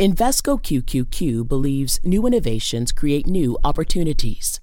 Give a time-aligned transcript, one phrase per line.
[0.00, 4.58] Invesco QQQ believes new innovations create new opportunities.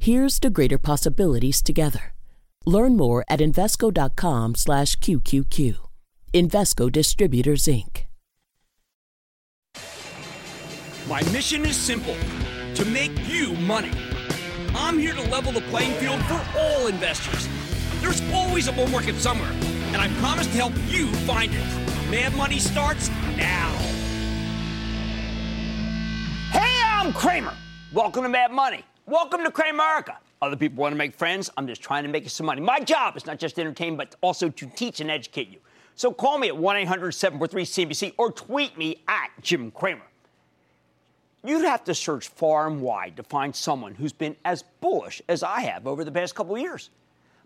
[0.00, 2.12] Here's to greater possibilities together.
[2.64, 5.76] Learn more at Invesco.com/QQQ.
[6.34, 8.06] Invesco Distributors Inc.
[11.08, 12.16] My mission is simple:
[12.74, 13.92] to make you money.
[14.74, 17.48] I'm here to level the playing field for all investors.
[18.00, 19.52] There's always a bull market somewhere,
[19.92, 21.64] and I promise to help you find it.
[22.10, 23.72] Mad Money starts now.
[27.06, 27.54] I'm Cramer.
[27.92, 28.84] Welcome to Mad Money.
[29.06, 30.16] Welcome to Cramerica.
[30.42, 31.48] Other people want to make friends.
[31.56, 32.60] I'm just trying to make you some money.
[32.60, 35.60] My job is not just to entertain, but also to teach and educate you.
[35.94, 40.02] So call me at 1 800 743 CNBC or tweet me at Jim Cramer.
[41.44, 45.44] You'd have to search far and wide to find someone who's been as bullish as
[45.44, 46.90] I have over the past couple of years.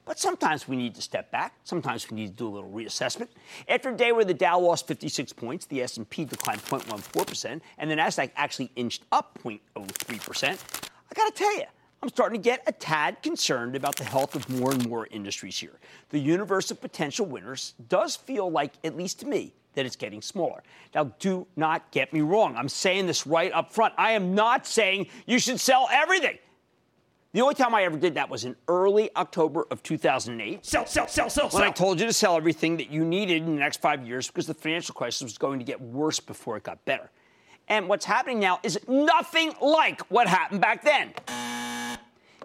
[0.04, 1.54] But sometimes we need to step back.
[1.64, 3.28] Sometimes we need to do a little reassessment.
[3.68, 7.94] After a day where the Dow lost 56 points, the S&P declined 0.14%, and the
[7.94, 11.64] Nasdaq actually inched up 0.03%, I got to tell you,
[12.02, 15.58] I'm starting to get a tad concerned about the health of more and more industries
[15.58, 15.78] here.
[16.08, 20.22] The universe of potential winners does feel like, at least to me, that it's getting
[20.22, 20.62] smaller.
[20.94, 22.56] Now, do not get me wrong.
[22.56, 23.94] I'm saying this right up front.
[23.98, 26.38] I am not saying you should sell everything.
[27.32, 30.66] The only time I ever did that was in early October of 2008.
[30.66, 31.60] Sell, sell, sell, sell, sell.
[31.60, 34.26] When I told you to sell everything that you needed in the next five years
[34.26, 37.08] because the financial crisis was going to get worse before it got better.
[37.68, 41.12] And what's happening now is nothing like what happened back then.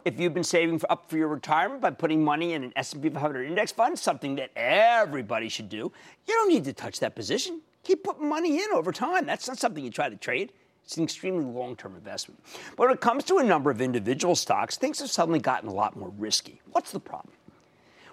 [0.06, 3.10] If you've been saving for, up for your retirement by putting money in an S&P
[3.10, 5.92] 500 index fund, something that everybody should do,
[6.28, 7.62] you don't need to touch that position.
[7.84, 9.26] Keep putting money in over time.
[9.26, 10.54] That's not something you try to trade.
[10.86, 12.40] It's an extremely long term investment.
[12.78, 15.74] But when it comes to a number of individual stocks, things have suddenly gotten a
[15.74, 16.62] lot more risky.
[16.72, 17.34] What's the problem?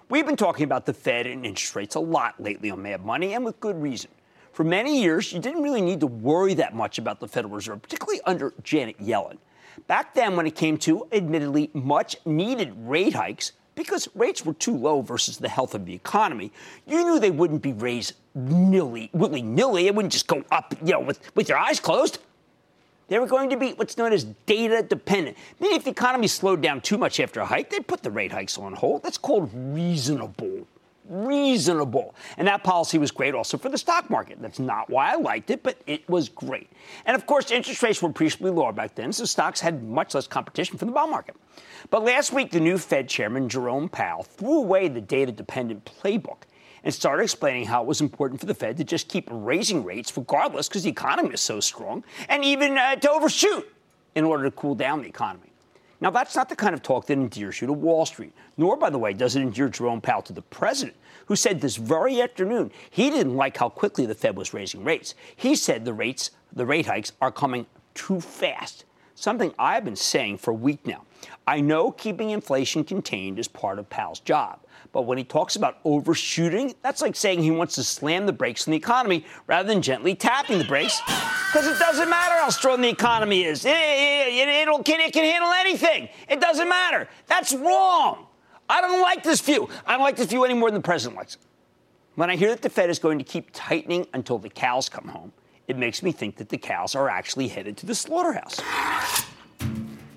[0.09, 3.33] We've been talking about the Fed and interest rates a lot lately on Mad Money,
[3.33, 4.09] and with good reason.
[4.51, 7.81] For many years, you didn't really need to worry that much about the Federal Reserve,
[7.81, 9.37] particularly under Janet Yellen.
[9.87, 14.75] Back then, when it came to admittedly much needed rate hikes, because rates were too
[14.75, 16.51] low versus the health of the economy,
[16.85, 19.87] you knew they wouldn't be raised nilly, willy nilly.
[19.87, 22.19] It wouldn't just go up, you know, with, with your eyes closed.
[23.13, 25.37] They were going to be what's known as data dependent.
[25.59, 28.31] Meaning, if the economy slowed down too much after a hike, they'd put the rate
[28.31, 29.03] hikes on hold.
[29.03, 30.65] That's called reasonable.
[31.07, 32.15] Reasonable.
[32.37, 34.41] And that policy was great also for the stock market.
[34.41, 36.71] That's not why I liked it, but it was great.
[37.05, 40.25] And of course, interest rates were appreciably lower back then, so stocks had much less
[40.25, 41.35] competition from the bond market.
[41.91, 46.45] But last week, the new Fed chairman, Jerome Powell, threw away the data dependent playbook
[46.83, 50.15] and started explaining how it was important for the Fed to just keep raising rates
[50.15, 53.71] regardless because the economy is so strong, and even uh, to overshoot
[54.15, 55.49] in order to cool down the economy.
[56.01, 58.89] Now, that's not the kind of talk that endears you to Wall Street, nor, by
[58.89, 62.71] the way, does it endear Jerome Powell to the president, who said this very afternoon
[62.89, 65.15] he didn't like how quickly the Fed was raising rates.
[65.35, 68.83] He said the rates, the rate hikes, are coming too fast.
[69.15, 71.05] Something I've been saying for a week now.
[71.45, 74.59] I know keeping inflation contained is part of Powell's job.
[74.91, 78.67] But when he talks about overshooting, that's like saying he wants to slam the brakes
[78.67, 81.01] on the economy rather than gently tapping the brakes.
[81.01, 83.65] Because it doesn't matter how strong the economy is.
[83.65, 86.09] It, it, it, will can, it can handle anything.
[86.29, 87.07] It doesn't matter.
[87.27, 88.27] That's wrong.
[88.69, 89.67] I don't like this view.
[89.85, 91.41] I don't like this view any more than the president likes it.
[92.15, 95.07] When I hear that the Fed is going to keep tightening until the cows come
[95.07, 95.33] home,
[95.67, 98.59] it makes me think that the cows are actually headed to the slaughterhouse.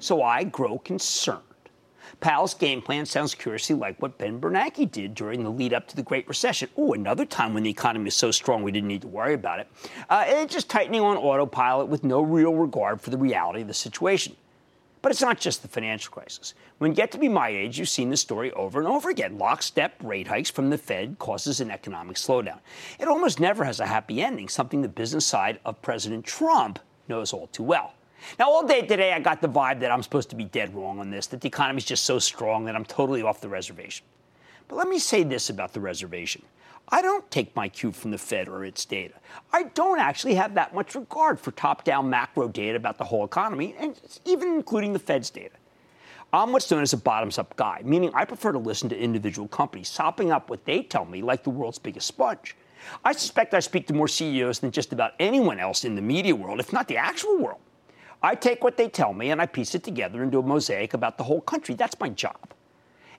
[0.00, 1.42] So I grow concerned.
[2.20, 5.96] Powell's game plan sounds curiously like what Ben Bernanke did during the lead up to
[5.96, 6.70] the Great Recession.
[6.76, 9.60] Oh, another time when the economy was so strong we didn't need to worry about
[9.60, 9.68] it.
[10.08, 14.34] Uh, just tightening on autopilot with no real regard for the reality of the situation.
[15.06, 16.54] But it's not just the financial crisis.
[16.78, 19.38] When you get to be my age, you've seen this story over and over again.
[19.38, 22.58] Lockstep rate hikes from the Fed causes an economic slowdown.
[22.98, 27.32] It almost never has a happy ending, something the business side of President Trump knows
[27.32, 27.94] all too well.
[28.36, 30.98] Now, all day today, I got the vibe that I'm supposed to be dead wrong
[30.98, 34.04] on this, that the economy is just so strong that I'm totally off the reservation.
[34.66, 36.42] But let me say this about the reservation.
[36.88, 39.14] I don't take my cue from the Fed or its data.
[39.52, 43.24] I don't actually have that much regard for top down macro data about the whole
[43.24, 45.56] economy, and even including the Fed's data.
[46.32, 49.48] I'm what's known as a bottoms up guy, meaning I prefer to listen to individual
[49.48, 52.56] companies, sopping up what they tell me like the world's biggest sponge.
[53.04, 56.36] I suspect I speak to more CEOs than just about anyone else in the media
[56.36, 57.60] world, if not the actual world.
[58.22, 61.18] I take what they tell me and I piece it together into a mosaic about
[61.18, 61.74] the whole country.
[61.74, 62.54] That's my job.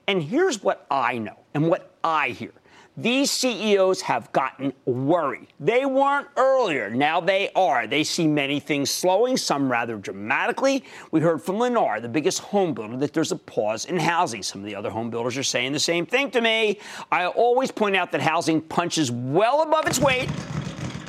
[0.06, 2.52] And here's what I know and what I hear.
[3.00, 5.46] These CEOs have gotten worried.
[5.60, 6.90] They weren't earlier.
[6.90, 7.86] Now they are.
[7.86, 10.82] They see many things slowing, some rather dramatically.
[11.12, 14.42] We heard from Lennar, the biggest home builder, that there's a pause in housing.
[14.42, 16.80] Some of the other home builders are saying the same thing to me.
[17.12, 20.28] I always point out that housing punches well above its weight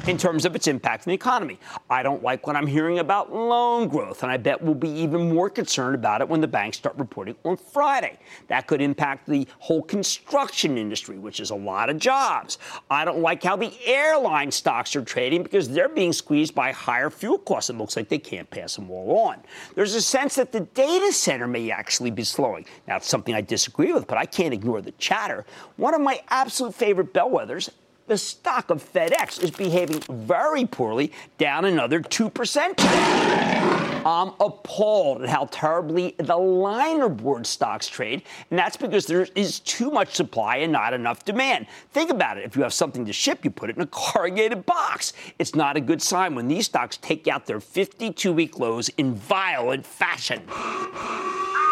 [0.09, 1.59] in terms of its impact on the economy.
[1.87, 5.31] I don't like what I'm hearing about loan growth, and I bet we'll be even
[5.31, 8.17] more concerned about it when the banks start reporting on Friday.
[8.47, 12.57] That could impact the whole construction industry, which is a lot of jobs.
[12.89, 17.11] I don't like how the airline stocks are trading because they're being squeezed by higher
[17.11, 17.69] fuel costs.
[17.69, 19.37] It looks like they can't pass them all on.
[19.75, 22.65] There's a sense that the data center may actually be slowing.
[22.87, 25.45] Now, it's something I disagree with, but I can't ignore the chatter.
[25.77, 27.69] One of my absolute favorite bellwethers
[28.09, 33.69] the stock of FedEx is behaving very poorly, down another 2% today.
[34.03, 39.59] I'm appalled at how terribly the liner board stocks trade, and that's because there is
[39.59, 41.67] too much supply and not enough demand.
[41.91, 42.45] Think about it.
[42.45, 45.13] If you have something to ship, you put it in a corrugated box.
[45.37, 49.13] It's not a good sign when these stocks take out their 52 week lows in
[49.13, 50.41] violent fashion.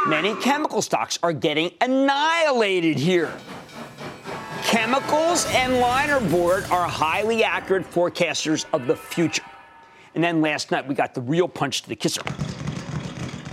[0.07, 3.33] Many chemical stocks are getting annihilated here.
[4.67, 9.45] Chemicals and linerboard are highly accurate forecasters of the future.
[10.13, 12.21] And then last night we got the real punch to the kisser.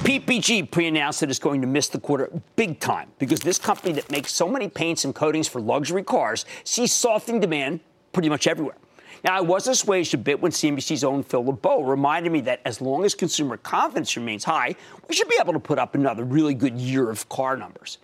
[0.02, 3.93] PPG pre announced that it's going to miss the quarter big time because this company
[3.93, 7.78] that makes so many paints and coatings for luxury cars sees softening demand
[8.12, 8.76] pretty much everywhere.
[9.22, 12.81] Now, I was assuaged a bit when CNBC's own Phil LeBeau reminded me that as
[12.81, 14.75] long as consumer confidence remains high,
[15.08, 17.99] we should be able to put up another really good year of car numbers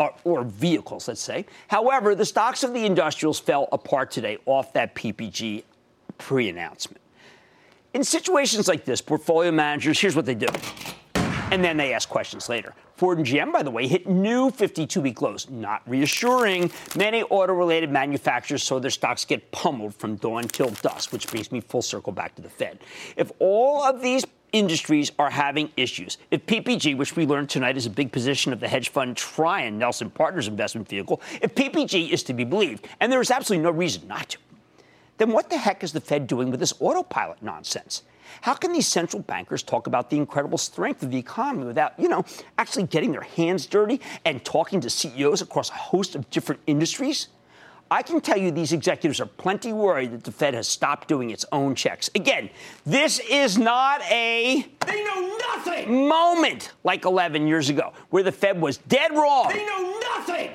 [0.00, 1.46] or, or vehicles, let's say.
[1.68, 5.62] However, the stocks of the industrials fell apart today off that PPG
[6.18, 7.00] pre announcement.
[7.92, 10.46] In situations like this, portfolio managers, here's what they do.
[11.52, 12.74] And then they ask questions later.
[12.94, 15.50] Ford and GM, by the way, hit new 52 week lows.
[15.50, 16.70] Not reassuring.
[16.96, 21.50] Many auto related manufacturers saw their stocks get pummeled from dawn till dusk, which brings
[21.50, 22.78] me full circle back to the Fed.
[23.16, 26.18] If all of these industries are having issues.
[26.30, 29.74] If PPG, which we learned tonight is a big position of the hedge fund Trian
[29.74, 33.70] Nelson Partners investment vehicle, if PPG is to be believed, and there is absolutely no
[33.70, 34.38] reason not to,
[35.18, 38.02] then what the heck is the Fed doing with this autopilot nonsense?
[38.42, 42.08] How can these central bankers talk about the incredible strength of the economy without, you
[42.08, 42.24] know,
[42.58, 47.28] actually getting their hands dirty and talking to CEOs across a host of different industries?
[47.92, 51.30] I can tell you these executives are plenty worried that the Fed has stopped doing
[51.30, 52.08] its own checks.
[52.14, 52.48] Again,
[52.86, 58.60] this is not a they know nothing moment like 11 years ago where the Fed
[58.60, 59.48] was dead wrong.
[59.48, 60.52] They know nothing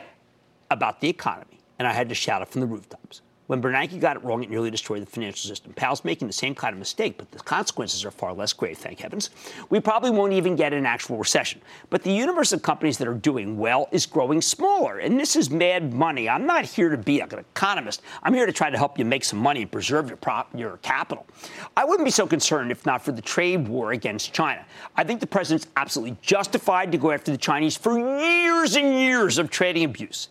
[0.72, 3.22] about the economy, and I had to shout it from the rooftops.
[3.48, 5.72] When Bernanke got it wrong, it nearly destroyed the financial system.
[5.74, 9.00] Powell's making the same kind of mistake, but the consequences are far less grave, thank
[9.00, 9.30] heavens.
[9.70, 11.62] We probably won't even get an actual recession.
[11.92, 15.52] But the universe of companies that are doing well is growing smaller, and this is
[15.52, 16.28] mad money.
[16.28, 18.02] I'm not here to be an economist.
[18.24, 20.78] I'm here to try to help you make some money and preserve your, prop, your
[20.78, 21.28] capital.
[21.78, 24.66] I wouldn't be so concerned if not for the trade war against China.
[24.96, 29.38] I think the president's absolutely justified to go after the Chinese for years and years
[29.38, 30.30] of trading abuse.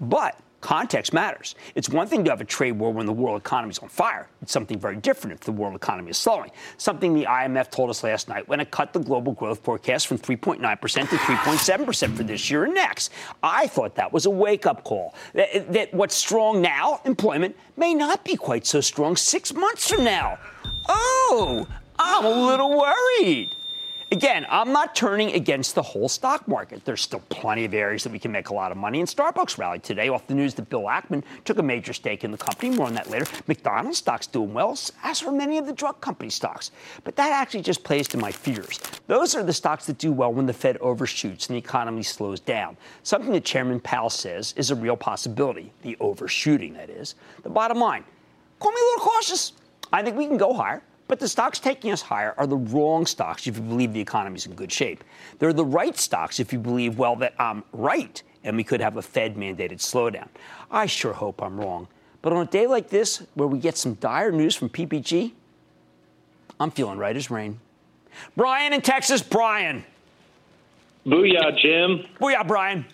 [0.00, 1.56] But Context matters.
[1.74, 4.28] It's one thing to have a trade war when the world economy is on fire.
[4.40, 6.52] It's something very different if the world economy is slowing.
[6.78, 10.18] Something the IMF told us last night when it cut the global growth forecast from
[10.18, 13.10] 3.9% to 3.7% for this year and next.
[13.42, 15.14] I thought that was a wake up call.
[15.34, 20.04] That, that what's strong now, employment, may not be quite so strong six months from
[20.04, 20.38] now.
[20.88, 21.66] Oh,
[21.98, 23.56] I'm a little worried.
[24.12, 26.84] Again, I'm not turning against the whole stock market.
[26.84, 29.00] There's still plenty of areas that we can make a lot of money.
[29.00, 32.30] And Starbucks rallied today off the news that Bill Ackman took a major stake in
[32.30, 32.76] the company.
[32.76, 33.24] More on that later.
[33.46, 36.72] McDonald's stock's doing well, as are many of the drug company stocks.
[37.04, 38.80] But that actually just plays to my fears.
[39.06, 42.38] Those are the stocks that do well when the Fed overshoots and the economy slows
[42.38, 42.76] down.
[43.04, 45.72] Something that Chairman Powell says is a real possibility.
[45.80, 47.14] The overshooting, that is.
[47.44, 48.04] The bottom line,
[48.60, 49.54] call me a little cautious.
[49.90, 50.82] I think we can go higher.
[51.12, 54.36] But the stocks taking us higher are the wrong stocks if you believe the economy
[54.36, 55.04] is in good shape.
[55.38, 58.96] They're the right stocks if you believe, well, that I'm right and we could have
[58.96, 60.28] a Fed mandated slowdown.
[60.70, 61.86] I sure hope I'm wrong.
[62.22, 65.32] But on a day like this, where we get some dire news from PPG,
[66.58, 67.60] I'm feeling right as rain.
[68.34, 69.84] Brian in Texas, Brian.
[71.04, 72.06] Booyah, Jim.
[72.22, 72.86] Booyah, Brian.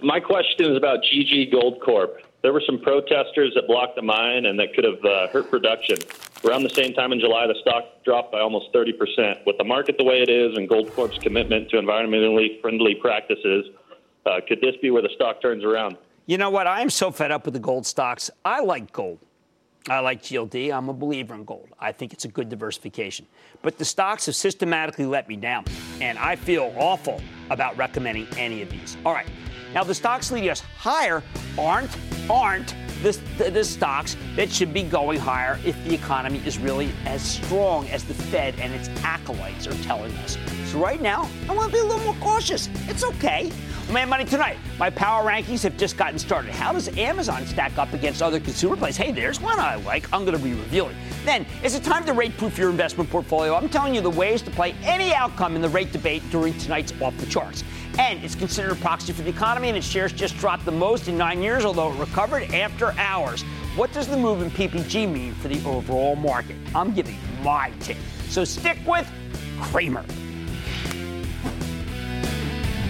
[0.00, 2.18] My question is about GG Goldcorp.
[2.42, 5.98] There were some protesters that blocked the mine and that could have uh, hurt production.
[6.44, 9.44] Around the same time in July, the stock dropped by almost 30%.
[9.46, 13.66] With the market the way it is and Goldcorp's commitment to environmentally friendly practices,
[14.24, 15.98] uh, could this be where the stock turns around?
[16.26, 16.66] You know what?
[16.66, 18.30] I am so fed up with the gold stocks.
[18.44, 19.18] I like gold.
[19.88, 20.72] I like GLD.
[20.72, 21.68] I'm a believer in gold.
[21.78, 23.26] I think it's a good diversification.
[23.62, 25.64] But the stocks have systematically let me down,
[26.00, 27.20] and I feel awful
[27.50, 28.96] about recommending any of these.
[29.04, 29.28] All right.
[29.74, 31.22] Now, the stocks leading us higher
[31.58, 31.96] aren't,
[32.28, 36.90] aren't the, the, the, stocks that should be going higher if the economy is really
[37.06, 40.36] as strong as the Fed and its acolytes are telling us.
[40.66, 42.68] So right now, I want to be a little more cautious.
[42.88, 43.50] It's okay.
[43.92, 44.56] Mad Money tonight.
[44.78, 46.52] My power rankings have just gotten started.
[46.52, 48.96] How does Amazon stack up against other consumer plays?
[48.96, 50.12] Hey, there's one I like.
[50.12, 50.94] I'm going to be revealing.
[51.24, 53.56] Then, is it time to rate proof your investment portfolio?
[53.56, 56.92] I'm telling you the ways to play any outcome in the rate debate during tonight's
[57.02, 57.64] Off the Charts.
[57.98, 61.08] And it's considered a proxy for the economy, and its shares just dropped the most
[61.08, 63.42] in nine years, although it recovered after hours.
[63.76, 66.56] What does the move in PPG mean for the overall market?
[66.74, 67.96] I'm giving my tip.
[68.28, 69.10] So stick with
[69.60, 70.04] Cramer.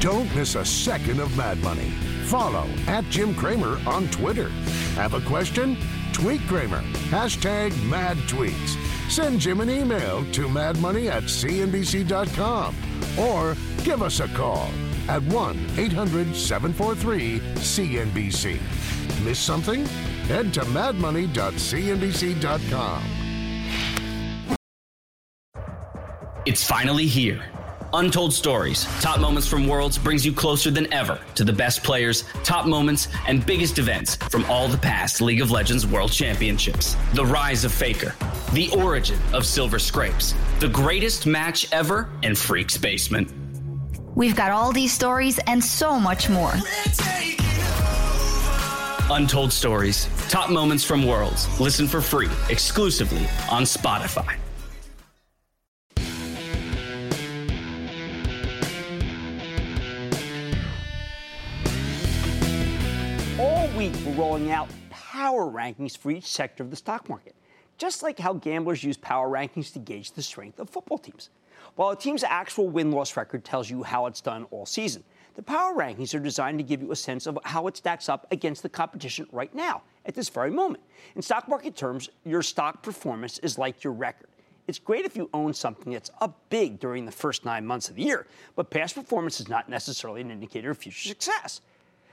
[0.00, 1.90] Don't miss a second of Mad Money.
[2.24, 4.48] Follow at Jim Cramer on Twitter.
[4.94, 5.76] Have a question?
[6.12, 6.82] Tweet Cramer.
[7.10, 8.76] Hashtag mad tweets.
[9.10, 12.74] Send Jim an email to madmoney at cnbc.com
[13.18, 14.70] or give us a call
[15.10, 18.60] at 1 800 743 CNBC.
[19.24, 19.84] Miss something?
[20.28, 23.02] Head to madmoney.cnbc.com.
[26.46, 27.44] It's finally here
[27.92, 32.22] Untold Stories, Top Moments from Worlds brings you closer than ever to the best players,
[32.44, 36.96] top moments, and biggest events from all the past League of Legends World Championships.
[37.14, 38.14] The rise of Faker,
[38.52, 43.39] the origin of Silver Scrapes, the greatest match ever in Freak's Basement.
[44.16, 46.52] We've got all these stories and so much more.
[49.10, 51.48] Untold Stories, Top Moments from Worlds.
[51.60, 54.36] Listen for free exclusively on Spotify.
[63.38, 67.34] All week, we're rolling out power rankings for each sector of the stock market,
[67.78, 71.30] just like how gamblers use power rankings to gauge the strength of football teams.
[71.76, 75.42] While a team's actual win loss record tells you how it's done all season, the
[75.42, 78.62] power rankings are designed to give you a sense of how it stacks up against
[78.62, 80.82] the competition right now, at this very moment.
[81.14, 84.26] In stock market terms, your stock performance is like your record.
[84.66, 87.96] It's great if you own something that's up big during the first nine months of
[87.96, 91.60] the year, but past performance is not necessarily an indicator of future success.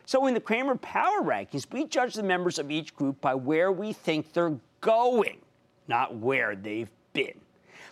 [0.06, 3.72] So in the Cramer Power Rankings, we judge the members of each group by where
[3.72, 5.40] we think they're going,
[5.88, 7.40] not where they've been.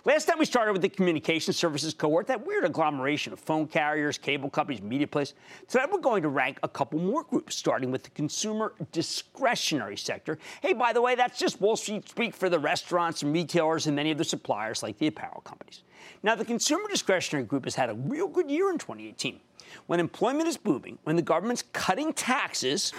[0.04, 4.18] Last time we started with the communication services cohort, that weird agglomeration of phone carriers,
[4.18, 5.34] cable companies, media players.
[5.68, 10.38] Tonight we're going to rank a couple more groups, starting with the consumer discretionary sector.
[10.62, 13.96] Hey, by the way, that's just Wall Street speak for the restaurants and retailers and
[13.96, 15.84] many of the suppliers like the apparel companies.
[16.22, 19.40] Now, the consumer discretionary group has had a real good year in 2018
[19.88, 22.94] when employment is booming, when the government's cutting taxes,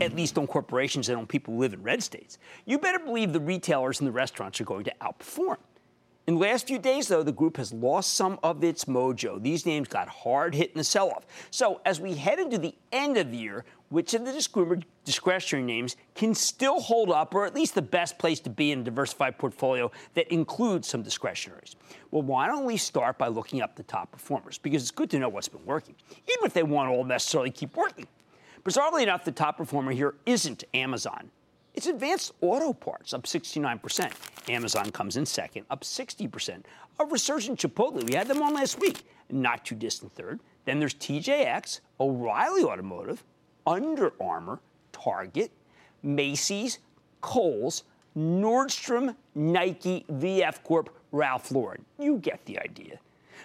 [0.00, 3.32] at least on corporations and on people who live in red states, you better believe
[3.32, 5.58] the retailers and the restaurants are going to outperform.
[6.30, 9.42] In the last few days, though, the group has lost some of its mojo.
[9.42, 11.26] These names got hard hit in the sell off.
[11.50, 15.96] So, as we head into the end of the year, which of the discretionary names
[16.14, 19.38] can still hold up, or at least the best place to be in a diversified
[19.38, 21.74] portfolio that includes some discretionaries?
[22.12, 24.56] Well, why don't we start by looking up the top performers?
[24.56, 27.76] Because it's good to know what's been working, even if they won't all necessarily keep
[27.76, 28.06] working.
[28.62, 31.32] Bizarrely enough, the top performer here isn't Amazon.
[31.80, 34.12] It's advanced auto parts, up 69%.
[34.50, 36.62] Amazon comes in second, up 60%.
[36.98, 40.40] A resurgent Chipotle, we had them on last week, not too distant third.
[40.66, 43.24] Then there's TJX, O'Reilly Automotive,
[43.66, 44.60] Under Armour,
[44.92, 45.52] Target,
[46.02, 46.80] Macy's,
[47.22, 47.84] Kohl's,
[48.14, 51.86] Nordstrom, Nike, VF Corp, Ralph Lauren.
[51.98, 52.98] You get the idea.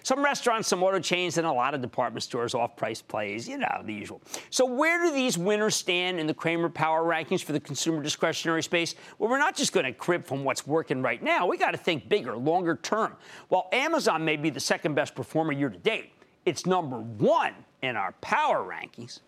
[0.03, 3.57] Some restaurants, some auto chains, and a lot of department stores, off price plays, you
[3.57, 4.21] know, the usual.
[4.49, 8.63] So, where do these winners stand in the Cramer Power Rankings for the consumer discretionary
[8.63, 8.95] space?
[9.17, 11.47] Well, we're not just going to crib from what's working right now.
[11.47, 13.15] We got to think bigger, longer term.
[13.49, 16.11] While Amazon may be the second best performer year to date,
[16.45, 19.19] it's number one in our power rankings.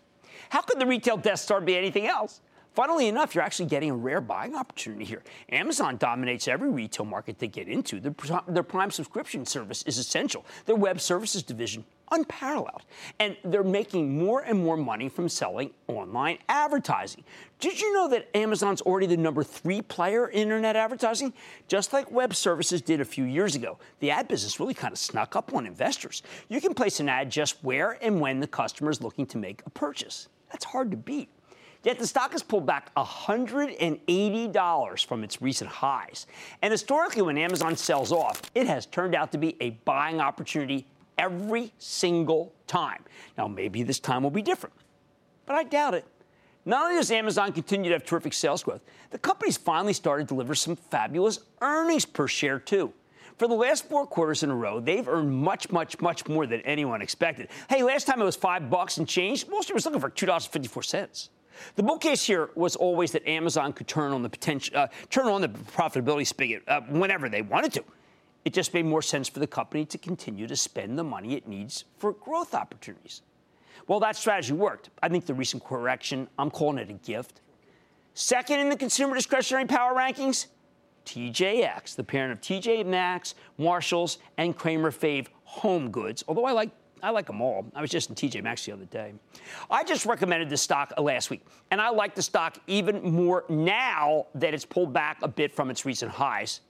[0.50, 2.40] How could the retail Death Star be anything else?
[2.78, 5.24] Funnily enough, you're actually getting a rare buying opportunity here.
[5.50, 7.98] Amazon dominates every retail market they get into.
[7.98, 8.14] Their,
[8.46, 10.46] their Prime subscription service is essential.
[10.64, 12.82] Their web services division, unparalleled.
[13.18, 17.24] And they're making more and more money from selling online advertising.
[17.58, 21.32] Did you know that Amazon's already the number three player in internet advertising?
[21.66, 24.98] Just like web services did a few years ago, the ad business really kind of
[24.98, 26.22] snuck up on investors.
[26.48, 29.62] You can place an ad just where and when the customer is looking to make
[29.66, 30.28] a purchase.
[30.52, 31.28] That's hard to beat.
[31.88, 36.26] Yet the stock has pulled back $180 from its recent highs.
[36.60, 40.86] And historically, when Amazon sells off, it has turned out to be a buying opportunity
[41.16, 43.02] every single time.
[43.38, 44.74] Now, maybe this time will be different,
[45.46, 46.04] but I doubt it.
[46.66, 50.34] Not only does Amazon continue to have terrific sales growth, the company's finally started to
[50.34, 52.92] deliver some fabulous earnings per share, too.
[53.38, 56.60] For the last four quarters in a row, they've earned much, much, much more than
[56.66, 57.48] anyone expected.
[57.70, 59.48] Hey, last time it was five bucks and change.
[59.48, 61.30] Wall Street was looking for $2.54.
[61.76, 65.26] The bull case here was always that Amazon could turn on the potential, uh, turn
[65.26, 67.84] on the profitability spigot uh, whenever they wanted to.
[68.44, 71.46] It just made more sense for the company to continue to spend the money it
[71.46, 73.22] needs for growth opportunities.
[73.86, 74.90] Well, that strategy worked.
[75.02, 77.40] I think the recent correction, I'm calling it a gift.
[78.14, 80.46] Second in the consumer discretionary power rankings,
[81.06, 86.22] TJX, the parent of TJ Maxx, Marshalls, and Cramer Fave Home Goods.
[86.28, 86.70] Although I like
[87.02, 87.66] I like them all.
[87.74, 89.14] I was just in TJ Maxx the other day.
[89.70, 94.26] I just recommended this stock last week, and I like the stock even more now
[94.34, 96.60] that it's pulled back a bit from its recent highs.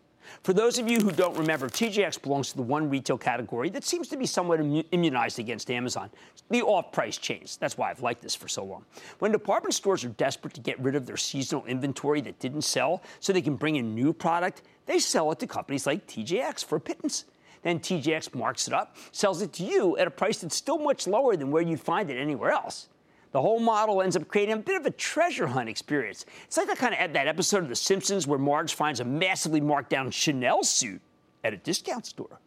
[0.43, 3.85] For those of you who don't remember, TJX belongs to the one retail category that
[3.85, 4.61] seems to be somewhat
[4.93, 6.11] immunized against Amazon
[6.51, 7.57] the off price chains.
[7.57, 8.85] That's why I've liked this for so long.
[9.19, 13.03] When department stores are desperate to get rid of their seasonal inventory that didn't sell
[13.21, 16.81] so they can bring in new product, they sell it to companies like TJX for
[16.81, 17.25] pittance.
[17.63, 21.07] Then TJX marks it up, sells it to you at a price that's still much
[21.07, 22.89] lower than where you'd find it anywhere else.
[23.33, 26.25] The whole model ends up creating a bit of a treasure hunt experience.
[26.45, 29.61] It's like that kind of that episode of The Simpsons where Marge finds a massively
[29.61, 31.01] marked down Chanel suit
[31.45, 32.41] at a discount store.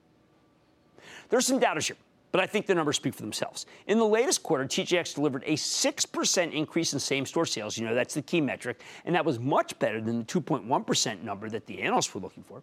[1.30, 1.98] There's some doubters here,
[2.32, 3.66] but I think the numbers speak for themselves.
[3.88, 7.78] In the latest quarter, TJX delivered a 6% increase in same store sales.
[7.78, 11.50] You know, that's the key metric, and that was much better than the 2.1% number
[11.50, 12.62] that the analysts were looking for.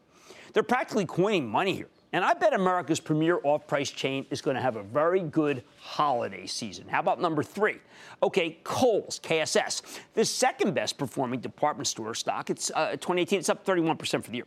[0.52, 1.88] They're practically coining money here.
[2.12, 5.62] And I bet America's premier off price chain is going to have a very good
[5.78, 6.88] holiday season.
[6.88, 7.76] How about number three?
[8.22, 9.82] Okay, Kohl's, KSS,
[10.14, 12.48] the second best performing department store stock.
[12.48, 14.46] It's uh, 2018, it's up 31% for the year.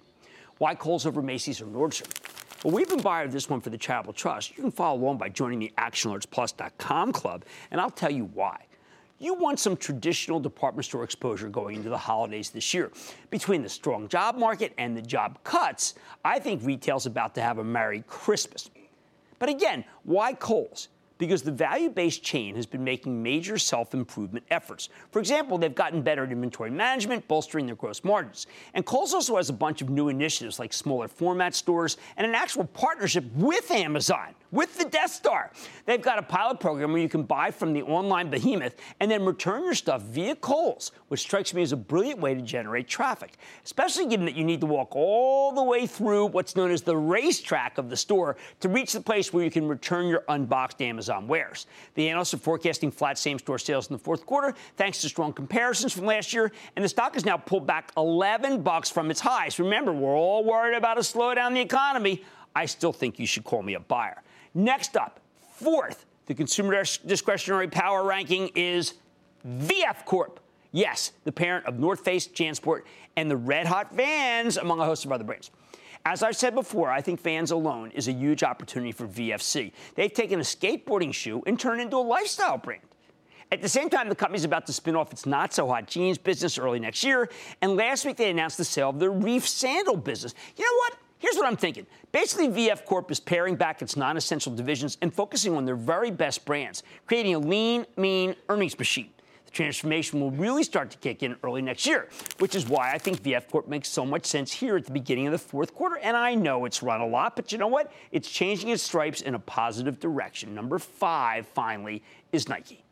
[0.57, 2.09] Why Kohl's over Macy's or Nordstrom?
[2.63, 2.91] Well, we've
[3.25, 4.55] of this one for the Charitable Trust.
[4.55, 8.65] You can follow along by joining the ActionAlertsPlus.com club, and I'll tell you why
[9.21, 12.91] you want some traditional department store exposure going into the holidays this year.
[13.29, 15.93] Between the strong job market and the job cuts,
[16.25, 18.71] I think retail's about to have a Merry Christmas.
[19.37, 20.89] But again, why Kohl's?
[21.21, 24.89] Because the value based chain has been making major self improvement efforts.
[25.11, 28.47] For example, they've gotten better at inventory management, bolstering their gross margins.
[28.73, 32.33] And Kohl's also has a bunch of new initiatives like smaller format stores and an
[32.33, 35.51] actual partnership with Amazon, with the Death Star.
[35.85, 39.25] They've got a pilot program where you can buy from the online behemoth and then
[39.25, 43.37] return your stuff via Kohl's, which strikes me as a brilliant way to generate traffic,
[43.63, 46.95] especially given that you need to walk all the way through what's known as the
[46.95, 51.27] racetrack of the store to reach the place where you can return your unboxed Amazon
[51.27, 51.67] wares.
[51.95, 55.33] The analysts are forecasting flat same store sales in the fourth quarter thanks to strong
[55.33, 59.19] comparisons from last year, and the stock has now pulled back 11 bucks from its
[59.19, 59.59] highs.
[59.59, 62.23] Remember, we're all worried about a slowdown in the economy.
[62.55, 64.21] I still think you should call me a buyer.
[64.53, 65.19] Next up,
[65.53, 68.95] fourth, the consumer discretionary power ranking is
[69.47, 70.39] VF Corp.
[70.71, 72.81] Yes, the parent of North Face, Jansport,
[73.15, 75.51] and the Red Hot Vans, among a host of other brands.
[76.05, 79.71] As I've said before, I think Vans alone is a huge opportunity for VFC.
[79.95, 82.81] They've taken a skateboarding shoe and turned it into a lifestyle brand.
[83.51, 86.17] At the same time, the company's about to spin off its not so hot jeans
[86.17, 87.29] business early next year.
[87.61, 90.33] And last week, they announced the sale of their Reef sandal business.
[90.55, 90.97] You know what?
[91.21, 91.85] Here's what I'm thinking.
[92.11, 96.09] Basically, VF Corp is paring back its non essential divisions and focusing on their very
[96.09, 99.11] best brands, creating a lean, mean earnings machine
[99.45, 102.97] The transformation will really start to kick in early next year, which is why I
[102.97, 105.99] think VF Corp makes so much sense here at the beginning of the fourth quarter.
[105.99, 107.93] And I know it's run a lot, but you know what?
[108.11, 110.55] It's changing its stripes in a positive direction.
[110.55, 112.83] Number five, finally, is Nike.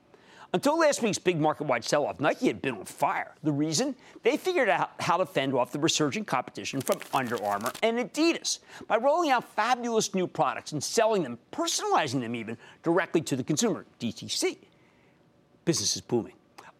[0.51, 3.35] Until last week's big market wide sell off, Nike had been on fire.
[3.43, 3.95] The reason?
[4.23, 8.59] They figured out how to fend off the resurgent competition from Under Armour and Adidas
[8.88, 13.43] by rolling out fabulous new products and selling them, personalizing them even, directly to the
[13.43, 14.57] consumer, DTC.
[15.65, 16.33] Business is booming.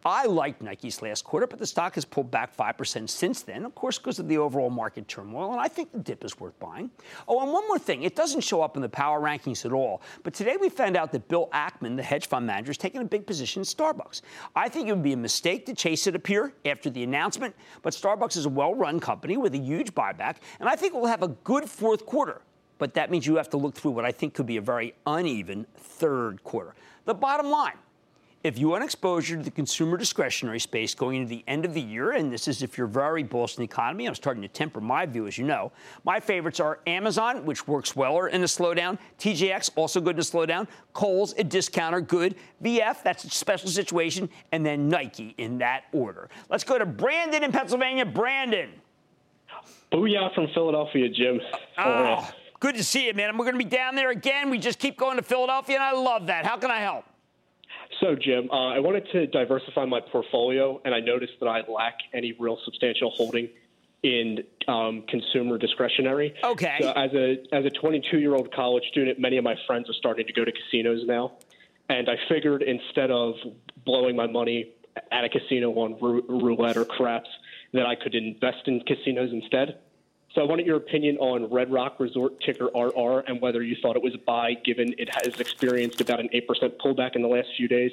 [0.04, 3.74] I liked Nike's last quarter, but the stock has pulled back 5% since then, of
[3.74, 6.90] course, because of the overall market turmoil, and I think the dip is worth buying.
[7.28, 10.00] Oh, and one more thing it doesn't show up in the power rankings at all,
[10.22, 13.04] but today we found out that Bill Ackman, the hedge fund manager, is taking a
[13.04, 14.22] big position in Starbucks.
[14.56, 17.54] I think it would be a mistake to chase it up here after the announcement,
[17.82, 20.96] but Starbucks is a well run company with a huge buyback, and I think it
[20.98, 22.40] will have a good fourth quarter.
[22.78, 24.94] But that means you have to look through what I think could be a very
[25.06, 26.74] uneven third quarter.
[27.04, 27.76] The bottom line
[28.42, 31.80] if you want exposure to the consumer discretionary space going into the end of the
[31.80, 34.80] year, and this is if you're very bullish in the economy, I'm starting to temper
[34.80, 35.72] my view, as you know.
[36.04, 40.22] My favorites are Amazon, which works well in a slowdown, TJX, also good in a
[40.22, 45.84] slowdown, Kohl's, a discounter, good, VF, that's a special situation, and then Nike in that
[45.92, 46.30] order.
[46.48, 48.06] Let's go to Brandon in Pennsylvania.
[48.06, 48.70] Brandon.
[49.92, 51.40] Booyah from Philadelphia, Jim.
[51.76, 53.36] Oh, good to see you, man.
[53.36, 54.48] We're going to be down there again.
[54.48, 56.46] We just keep going to Philadelphia, and I love that.
[56.46, 57.04] How can I help?
[58.00, 61.98] So, Jim, uh, I wanted to diversify my portfolio, and I noticed that I lack
[62.14, 63.50] any real substantial holding
[64.02, 66.34] in um, consumer discretionary.
[66.42, 66.78] Okay.
[66.80, 69.94] So as a as a 22 year old college student, many of my friends are
[69.94, 71.32] starting to go to casinos now,
[71.88, 73.34] and I figured instead of
[73.84, 74.72] blowing my money
[75.12, 77.28] at a casino on roulette or craps
[77.72, 79.78] that I could invest in casinos instead.
[80.34, 83.96] So I wanted your opinion on Red Rock Resort ticker RR and whether you thought
[83.96, 87.48] it was a buy given it has experienced about an 8% pullback in the last
[87.56, 87.90] few days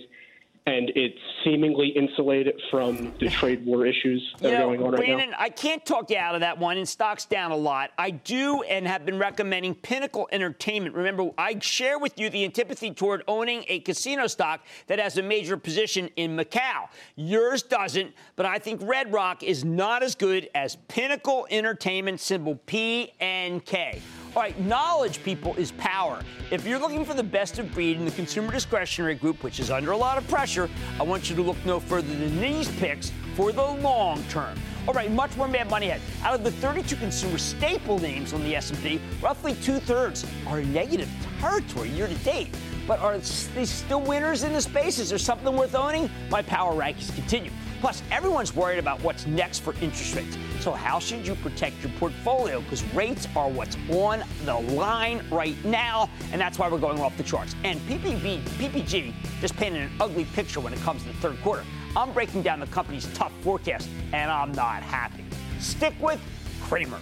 [0.68, 4.98] and it's seemingly insulated from the trade war issues that you are going on right
[4.98, 5.38] Brandon, now.
[5.40, 7.92] I can't talk you out of that one, and stock's down a lot.
[7.98, 10.94] I do and have been recommending Pinnacle Entertainment.
[10.94, 15.24] Remember, I share with you the antipathy toward owning a casino stock that has a
[15.24, 16.90] major position in Macau.
[17.16, 22.56] Yours doesn't, but I think Red Rock is not as good as Pinnacle Entertainment, symbol
[22.66, 24.02] P N K.
[24.38, 26.22] All right, knowledge, people, is power.
[26.52, 29.72] If you're looking for the best of breed in the consumer discretionary group, which is
[29.72, 30.70] under a lot of pressure,
[31.00, 34.56] I want you to look no further than these picks for the long term.
[34.88, 36.02] All right, much more Mad Money ahead.
[36.24, 41.90] Out of the 32 consumer staple names on the S&P, roughly two-thirds are negative territory
[41.90, 42.56] year to date.
[42.88, 45.00] But are they still winners in the space?
[45.00, 46.12] Is there something worth owning?
[46.30, 47.50] My power rankings continue.
[47.82, 50.38] Plus, everyone's worried about what's next for interest rates.
[50.60, 52.62] So, how should you protect your portfolio?
[52.62, 57.16] Because rates are what's on the line right now, and that's why we're going off
[57.18, 57.56] the charts.
[57.64, 61.64] And PPB, PPG just painted an ugly picture when it comes to the third quarter.
[61.96, 65.24] I'm breaking down the company's tough forecast, and I'm not happy.
[65.60, 66.20] Stick with
[66.64, 67.00] Cramer.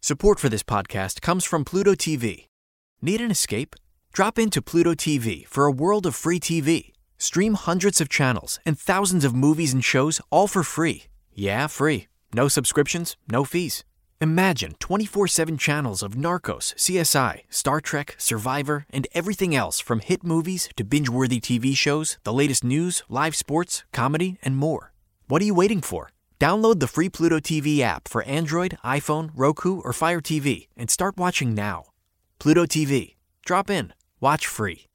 [0.00, 2.46] Support for this podcast comes from Pluto TV.
[3.02, 3.76] Need an escape?
[4.12, 6.92] Drop into Pluto TV for a world of free TV.
[7.20, 11.04] Stream hundreds of channels and thousands of movies and shows all for free.
[11.34, 12.06] Yeah, free.
[12.32, 13.84] No subscriptions, no fees.
[14.20, 20.22] Imagine 24 7 channels of Narcos, CSI, Star Trek, Survivor, and everything else from hit
[20.22, 24.92] movies to binge worthy TV shows, the latest news, live sports, comedy, and more.
[25.26, 26.10] What are you waiting for?
[26.40, 31.16] Download the free Pluto TV app for Android, iPhone, Roku, or Fire TV and start
[31.16, 31.86] watching now.
[32.38, 33.16] Pluto TV.
[33.44, 33.92] Drop in.
[34.20, 34.87] Watch free.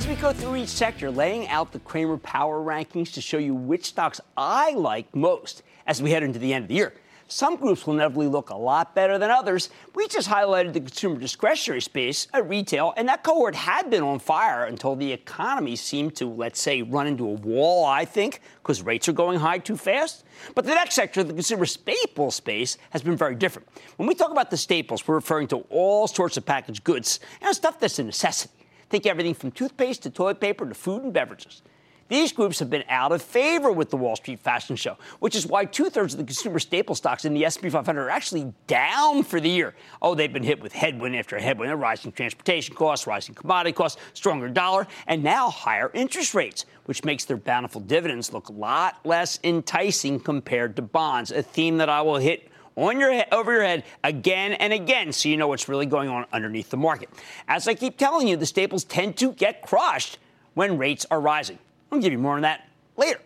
[0.00, 3.54] As we go through each sector, laying out the Cramer Power rankings to show you
[3.54, 6.94] which stocks I like most as we head into the end of the year.
[7.28, 9.68] Some groups will inevitably look a lot better than others.
[9.94, 14.20] We just highlighted the consumer discretionary space at retail, and that cohort had been on
[14.20, 18.80] fire until the economy seemed to, let's say, run into a wall, I think, because
[18.80, 20.24] rates are going high too fast.
[20.54, 23.68] But the next sector, the consumer staple space, has been very different.
[23.98, 27.54] When we talk about the staples, we're referring to all sorts of packaged goods and
[27.54, 28.59] stuff that's a necessity.
[28.90, 31.62] Think everything from toothpaste to toilet paper to food and beverages.
[32.08, 35.46] These groups have been out of favor with the Wall Street fashion show, which is
[35.46, 39.38] why two-thirds of the consumer staple stocks in the S&P 500 are actually down for
[39.38, 39.76] the year.
[40.02, 44.48] Oh, they've been hit with headwind after headwind, rising transportation costs, rising commodity costs, stronger
[44.48, 49.38] dollar, and now higher interest rates, which makes their bountiful dividends look a lot less
[49.44, 52.49] enticing compared to bonds, a theme that I will hit
[52.80, 56.26] on your over your head again and again so you know what's really going on
[56.32, 57.08] underneath the market.
[57.48, 60.18] As I keep telling you, the staples tend to get crushed
[60.54, 61.58] when rates are rising.
[61.92, 63.20] I'll give you more on that later.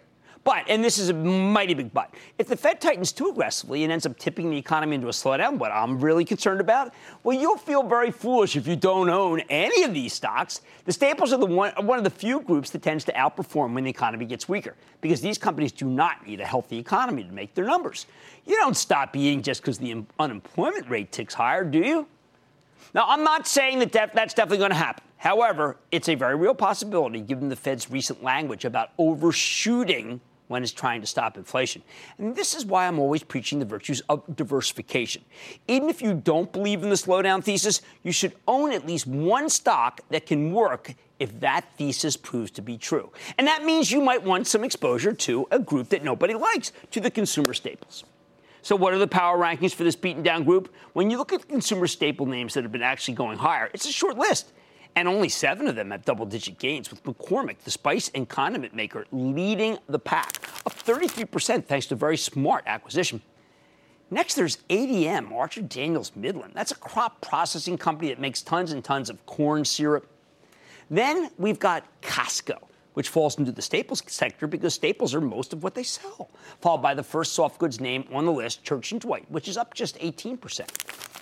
[0.44, 3.90] But, and this is a mighty big but, if the Fed tightens too aggressively and
[3.90, 7.56] ends up tipping the economy into a slowdown, what I'm really concerned about, well, you'll
[7.56, 10.60] feel very foolish if you don't own any of these stocks.
[10.84, 13.84] The staples are the one, one of the few groups that tends to outperform when
[13.84, 17.54] the economy gets weaker because these companies do not need a healthy economy to make
[17.54, 18.04] their numbers.
[18.44, 22.06] You don't stop eating just because the unemployment rate ticks higher, do you?
[22.92, 25.02] Now, I'm not saying that def- that's definitely going to happen.
[25.16, 30.20] However, it's a very real possibility given the Fed's recent language about overshooting
[30.54, 31.82] when it's trying to stop inflation.
[32.16, 35.24] And this is why I'm always preaching the virtues of diversification.
[35.66, 39.50] Even if you don't believe in the slowdown thesis, you should own at least one
[39.50, 43.10] stock that can work if that thesis proves to be true.
[43.36, 47.00] And that means you might want some exposure to a group that nobody likes, to
[47.00, 48.04] the consumer staples.
[48.62, 50.72] So, what are the power rankings for this beaten down group?
[50.92, 53.88] When you look at the consumer staple names that have been actually going higher, it's
[53.88, 54.52] a short list.
[54.96, 58.74] And only seven of them have double digit gains, with McCormick, the spice and condiment
[58.74, 63.20] maker, leading the pack, up 33% thanks to a very smart acquisition.
[64.10, 66.52] Next, there's ADM, Archer Daniels Midland.
[66.54, 70.06] That's a crop processing company that makes tons and tons of corn syrup.
[70.90, 72.58] Then we've got Costco,
[72.92, 76.30] which falls into the staples sector because staples are most of what they sell,
[76.60, 79.56] followed by the first soft goods name on the list, Church and Dwight, which is
[79.56, 81.13] up just 18%.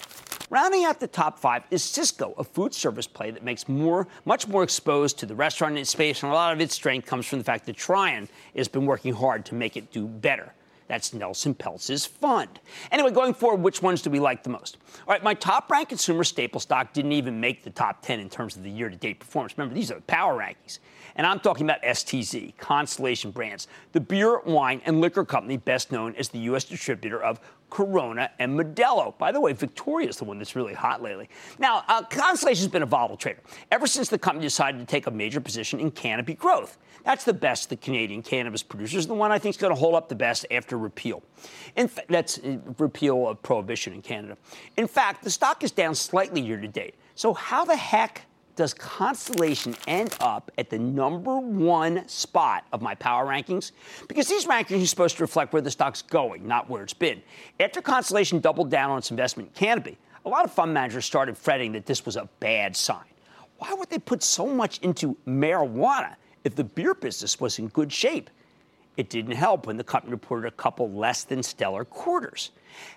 [0.52, 4.46] Rounding out the top five is Sysco, a food service play that makes more, much
[4.46, 7.44] more exposed to the restaurant space, and a lot of its strength comes from the
[7.44, 10.52] fact that Trian has been working hard to make it do better.
[10.88, 12.60] That's Nelson Peltz's fund.
[12.90, 14.76] Anyway, going forward, which ones do we like the most?
[15.08, 18.28] All right, my top ranked consumer staple stock didn't even make the top 10 in
[18.28, 19.56] terms of the year to date performance.
[19.56, 20.80] Remember, these are the power rankings.
[21.16, 26.14] And I'm talking about STZ, Constellation Brands, the beer, wine, and liquor company best known
[26.16, 26.64] as the U.S.
[26.64, 27.40] distributor of
[27.72, 29.16] Corona, and Modelo.
[29.16, 31.30] By the way, Victoria is the one that's really hot lately.
[31.58, 35.10] Now, uh, Constellation's been a volatile trader ever since the company decided to take a
[35.10, 36.76] major position in canopy growth.
[37.02, 39.94] That's the best the Canadian cannabis producers, the one I think is going to hold
[39.94, 41.22] up the best after repeal.
[41.74, 44.36] In fa- that's uh, repeal of prohibition in Canada.
[44.76, 46.96] In fact, the stock is down slightly year to date.
[47.14, 52.94] So how the heck does Constellation end up at the number one spot of my
[52.94, 53.72] power rankings?
[54.08, 57.22] Because these rankings are supposed to reflect where the stock's going, not where it's been.
[57.60, 61.36] After Constellation doubled down on its investment in Canopy, a lot of fund managers started
[61.36, 63.04] fretting that this was a bad sign.
[63.58, 67.92] Why would they put so much into marijuana if the beer business was in good
[67.92, 68.28] shape?
[68.96, 72.50] It didn't help when the company reported a couple less than stellar quarters.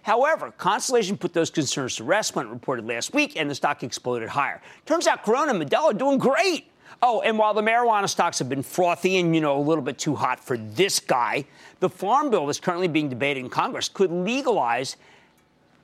[0.04, 3.84] However, Constellation put those concerns to rest when it reported last week, and the stock
[3.84, 4.62] exploded higher.
[4.86, 6.70] Turns out Corona and Modelo are doing great.
[7.02, 9.98] Oh, and while the marijuana stocks have been frothy and, you know, a little bit
[9.98, 11.46] too hot for this guy,
[11.80, 14.96] the farm bill that's currently being debated in Congress could legalize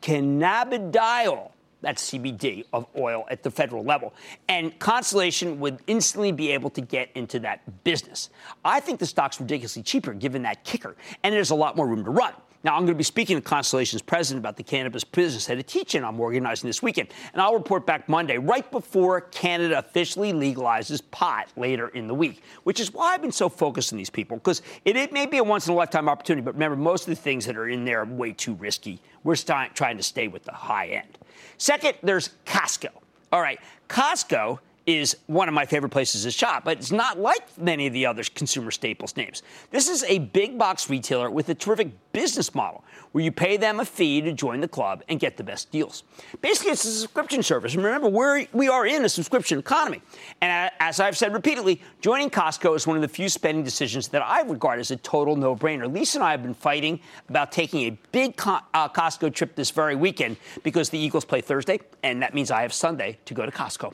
[0.02, 1.51] cannabidiol,
[1.82, 4.14] that's CBD of oil at the federal level.
[4.48, 8.30] And Constellation would instantly be able to get into that business.
[8.64, 12.04] I think the stock's ridiculously cheaper given that kicker, and there's a lot more room
[12.06, 12.34] to run.
[12.64, 15.64] Now, I'm going to be speaking to Constellation's president about the cannabis business at a
[15.64, 21.02] teach-in I'm organizing this weekend, and I'll report back Monday, right before Canada officially legalizes
[21.10, 24.38] pot later in the week, which is why I've been so focused on these people,
[24.38, 27.58] because it, it may be a once-in-a-lifetime opportunity, but remember, most of the things that
[27.58, 29.02] are in there are way too risky.
[29.24, 31.18] We're st- trying to stay with the high end.
[31.58, 32.90] Second, there's Costco.
[33.32, 34.60] All right, Costco
[34.98, 38.06] is one of my favorite places to shop, but it's not like many of the
[38.06, 39.44] other consumer staples names.
[39.70, 43.80] This is a big box retailer with a terrific business model where you pay them
[43.80, 46.04] a fee to join the club and get the best deals.
[46.42, 47.74] Basically, it's a subscription service.
[47.74, 50.02] And remember, we're, we are in a subscription economy.
[50.42, 54.22] And as I've said repeatedly, joining Costco is one of the few spending decisions that
[54.22, 55.92] I regard as a total no brainer.
[55.92, 57.00] Lisa and I have been fighting
[57.30, 61.80] about taking a big uh, Costco trip this very weekend because the Eagles play Thursday,
[62.04, 63.94] and that means I have Sunday to go to Costco.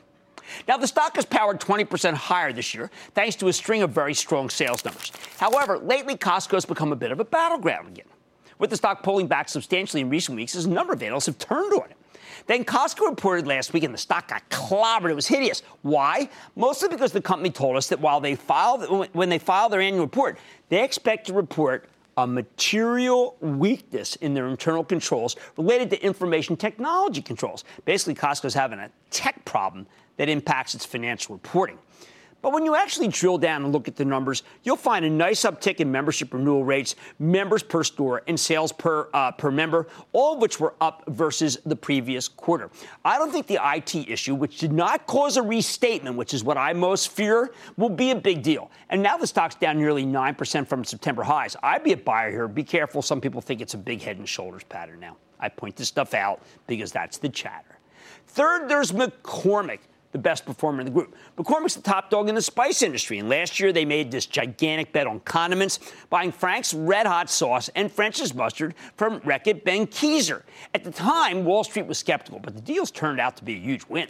[0.67, 4.13] Now, the stock has powered 20% higher this year thanks to a string of very
[4.13, 5.11] strong sales numbers.
[5.37, 8.05] However, lately, Costco has become a bit of a battleground again.
[8.59, 11.37] With the stock pulling back substantially in recent weeks as a number of analysts have
[11.37, 11.97] turned on it.
[12.47, 15.11] Then Costco reported last week and the stock got clobbered.
[15.11, 15.61] It was hideous.
[15.81, 16.29] Why?
[16.55, 20.05] Mostly because the company told us that while they file, when they file their annual
[20.05, 20.37] report,
[20.69, 27.21] they expect to report a material weakness in their internal controls related to information technology
[27.21, 27.63] controls.
[27.85, 29.85] Basically, Costco's having a tech problem
[30.17, 31.77] that impacts its financial reporting.
[32.41, 35.41] But when you actually drill down and look at the numbers, you'll find a nice
[35.41, 40.35] uptick in membership renewal rates, members per store, and sales per uh, per member, all
[40.35, 42.69] of which were up versus the previous quarter.
[43.03, 46.57] I don't think the IT issue, which did not cause a restatement, which is what
[46.57, 48.69] I most fear, will be a big deal.
[48.89, 51.55] And now the stock's down nearly 9% from September highs.
[51.63, 52.47] I'd be a buyer here.
[52.47, 53.01] Be careful.
[53.01, 55.17] Some people think it's a big head and shoulders pattern now.
[55.39, 57.79] I point this stuff out because that's the chatter.
[58.27, 59.79] Third, there's McCormick
[60.11, 61.15] the best performer in the group.
[61.37, 64.93] McCormick's the top dog in the spice industry, and last year they made this gigantic
[64.93, 70.43] bet on condiments, buying Frank's Red Hot sauce and French's mustard from Reckitt Benckiser.
[70.73, 73.59] At the time, Wall Street was skeptical, but the deals turned out to be a
[73.59, 74.07] huge win.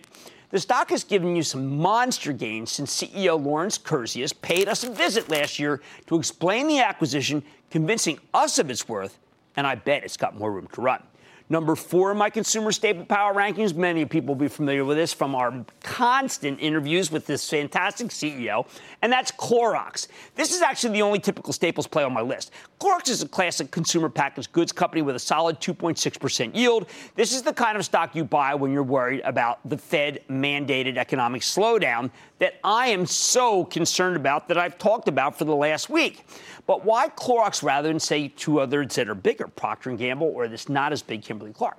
[0.50, 4.90] The stock has given you some monster gains since CEO Lawrence Kurzius paid us a
[4.90, 9.20] visit last year to explain the acquisition, convincing us of its worth,
[9.58, 11.04] and I bet it's got more room to run.
[11.50, 13.74] Number four in my consumer staple power rankings.
[13.74, 18.68] Many people will be familiar with this from our constant interviews with this fantastic CEO,
[19.02, 20.08] and that's Clorox.
[20.36, 22.52] This is actually the only typical staples play on my list.
[22.82, 26.90] Clorox is a classic consumer packaged goods company with a solid 2.6% yield.
[27.16, 30.98] This is the kind of stock you buy when you're worried about the Fed mandated
[30.98, 35.90] economic slowdown that I am so concerned about that I've talked about for the last
[35.90, 36.26] week.
[36.68, 40.48] But why Clorox rather than say two others that are bigger, Procter & Gamble or
[40.48, 41.78] this not as big Kimberly Clark?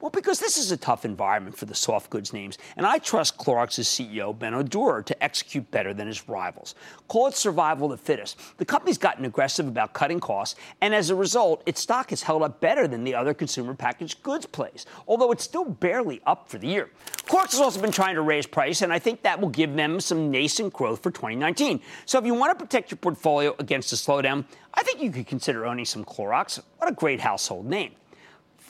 [0.00, 3.38] Well, because this is a tough environment for the soft goods names, and I trust
[3.38, 6.74] Clorox's CEO, Benno Dorer, to execute better than his rivals.
[7.08, 8.38] Call it survival of the fittest.
[8.58, 12.42] The company's gotten aggressive about cutting costs, and as a result, its stock has held
[12.42, 16.58] up better than the other consumer packaged goods plays, although it's still barely up for
[16.58, 16.90] the year.
[17.26, 20.00] Clorox has also been trying to raise price, and I think that will give them
[20.00, 21.80] some nascent growth for 2019.
[22.04, 25.26] So if you want to protect your portfolio against a slowdown, I think you could
[25.26, 26.60] consider owning some Clorox.
[26.78, 27.92] What a great household name.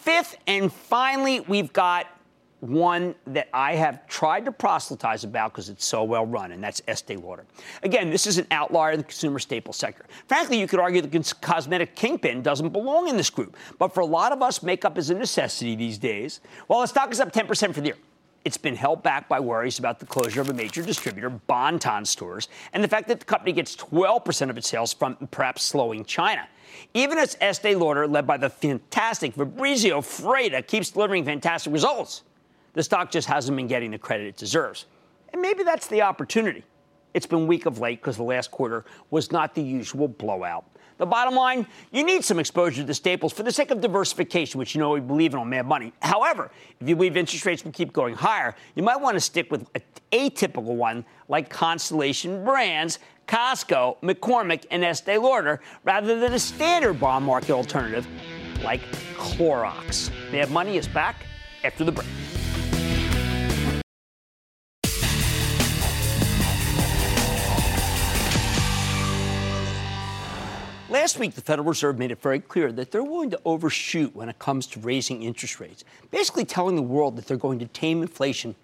[0.04, 2.08] Fifth, and finally, we've got
[2.60, 6.82] one that I have tried to proselytize about because it's so well run, and that's
[6.86, 7.46] Estee Lauder.
[7.82, 10.04] Again, this is an outlier in the consumer staple sector.
[10.28, 14.06] Frankly, you could argue the cosmetic kingpin doesn't belong in this group, but for a
[14.06, 16.42] lot of us, makeup is a necessity these days.
[16.66, 17.96] While the stock is up 10% for the year,
[18.44, 22.48] It's been held back by worries about the closure of a major distributor, Bon-Ton Stores,
[22.74, 26.46] and the fact that the company gets 12% of its sales from perhaps slowing China.
[26.94, 32.22] Even as Estee Lauder, led by the fantastic Fabrizio Freda, keeps delivering fantastic results,
[32.74, 34.86] the stock just hasn't been getting the credit it deserves.
[35.32, 36.64] And maybe that's the opportunity.
[37.14, 40.64] It's been weak of late because the last quarter was not the usual blowout.
[40.96, 44.58] The bottom line, you need some exposure to the staples for the sake of diversification,
[44.58, 45.92] which you know we believe in on Mad Money.
[46.00, 49.50] However, if you believe interest rates will keep going higher, you might want to stick
[49.50, 49.82] with an
[50.12, 57.24] atypical one like Constellation Brands, Costco, McCormick, and Estee Lauder, rather than a standard bond
[57.24, 58.06] market alternative
[58.62, 58.80] like
[59.16, 60.10] Clorox.
[60.32, 61.26] Mad Money is back
[61.62, 62.06] after the break.
[70.90, 74.28] Last week, the Federal Reserve made it very clear that they're willing to overshoot when
[74.28, 75.82] it comes to raising interest rates,
[76.12, 78.54] basically telling the world that they're going to tame inflation,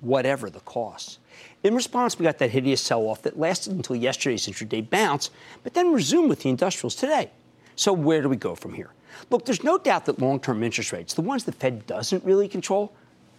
[0.00, 1.18] whatever the cost.
[1.64, 5.30] In response, we got that hideous sell off that lasted until yesterday's intraday bounce,
[5.62, 7.30] but then resumed with the industrials today.
[7.76, 8.90] So, where do we go from here?
[9.30, 12.48] Look, there's no doubt that long term interest rates, the ones the Fed doesn't really
[12.48, 12.92] control,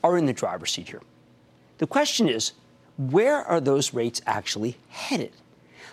[0.03, 1.01] are in the driver's seat here.
[1.77, 2.53] The question is,
[2.97, 5.31] where are those rates actually headed?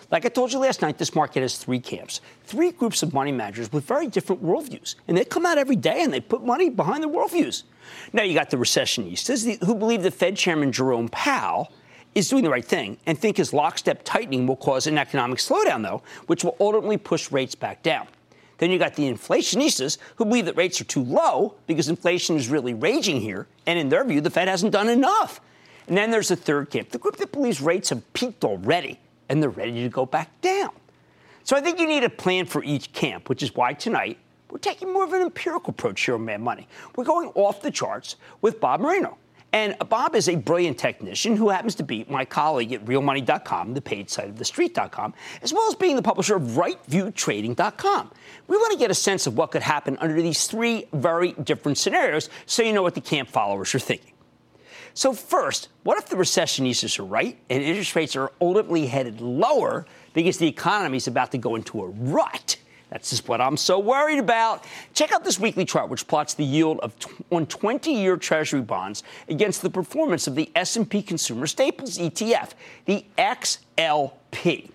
[0.09, 3.31] Like I told you last night, this market has three camps, three groups of money
[3.31, 4.95] managers with very different worldviews.
[5.07, 7.63] And they come out every day and they put money behind their worldviews.
[8.13, 11.73] Now, you got the recessionistas who believe the Fed Chairman Jerome Powell
[12.15, 15.83] is doing the right thing and think his lockstep tightening will cause an economic slowdown,
[15.83, 18.07] though, which will ultimately push rates back down.
[18.59, 22.49] Then you got the inflationistas who believe that rates are too low because inflation is
[22.49, 25.41] really raging here, and in their view, the Fed hasn't done enough.
[25.87, 29.41] And then there's the third camp, the group that believes rates have peaked already and
[29.41, 30.71] they're ready to go back down.
[31.43, 34.17] So I think you need a plan for each camp, which is why tonight
[34.49, 36.67] we're taking more of an empirical approach here on Mad Money.
[36.95, 39.17] We're going off the charts with Bob Moreno.
[39.53, 43.81] And Bob is a brilliant technician who happens to be my colleague at realmoney.com, the
[43.81, 48.11] paid site of thestreet.com, as well as being the publisher of rightviewtrading.com.
[48.47, 51.77] We want to get a sense of what could happen under these three very different
[51.77, 54.11] scenarios so you know what the camp followers are thinking.
[54.97, 59.85] So, first, what if the recessionistas are right and interest rates are ultimately headed lower
[60.15, 62.57] because the economy is about to go into a rut?
[62.89, 64.65] That's just what I'm so worried about.
[64.95, 69.03] Check out this weekly chart, which plots the yield of t- on 20-year Treasury bonds
[69.29, 72.53] against the performance of the S&P Consumer Staples ETF,
[72.85, 74.71] the XLP.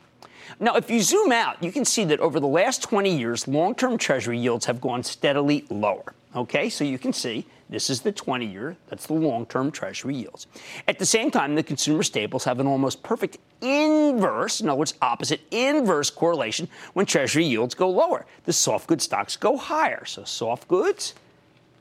[0.60, 3.98] Now, if you zoom out, you can see that over the last 20 years, long-term
[3.98, 6.14] Treasury yields have gone steadily lower.
[6.36, 10.14] Okay, so you can see this is the 20 year, that's the long term Treasury
[10.16, 10.46] yields.
[10.86, 14.94] At the same time, the consumer staples have an almost perfect inverse, in other words,
[15.00, 18.26] opposite inverse correlation when Treasury yields go lower.
[18.44, 20.04] The soft goods stocks go higher.
[20.04, 21.14] So soft goods,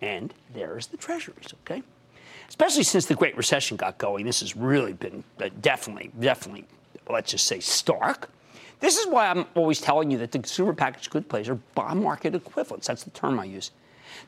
[0.02, 1.84] and there's the Treasuries, okay?
[2.48, 6.66] Especially since the Great Recession got going, this has really been uh, definitely, definitely,
[7.10, 8.30] let's just say, stark.
[8.80, 12.02] This is why I'm always telling you that the consumer packaged good plays are bond
[12.02, 12.88] market equivalents.
[12.88, 13.72] That's the term I use.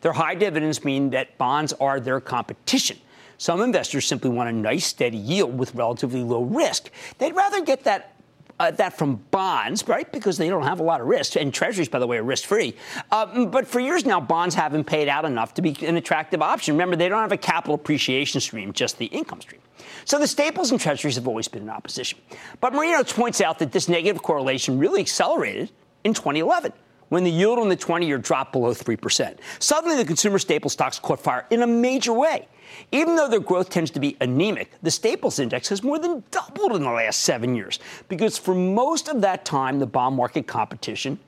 [0.01, 2.97] Their high dividends mean that bonds are their competition.
[3.37, 6.89] Some investors simply want a nice, steady yield with relatively low risk.
[7.17, 8.13] They'd rather get that
[8.59, 10.09] uh, that from bonds, right?
[10.11, 11.35] Because they don't have a lot of risk.
[11.35, 12.75] And treasuries, by the way, are risk free.
[13.11, 16.75] Uh, but for years now, bonds haven't paid out enough to be an attractive option.
[16.75, 19.61] Remember, they don't have a capital appreciation stream, just the income stream.
[20.05, 22.19] So the staples and treasuries have always been in opposition.
[22.61, 25.71] But Moreno points out that this negative correlation really accelerated
[26.03, 26.73] in 2011
[27.13, 29.37] when the yield on the 20 year dropped below 3%.
[29.59, 32.47] Suddenly, the consumer staple stocks caught fire in a major way.
[32.91, 36.75] Even though their growth tends to be anemic, the Staples Index has more than doubled
[36.75, 37.77] in the last seven years
[38.09, 41.19] because for most of that time, the bond market competition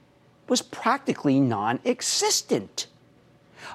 [0.47, 2.87] was practically non existent.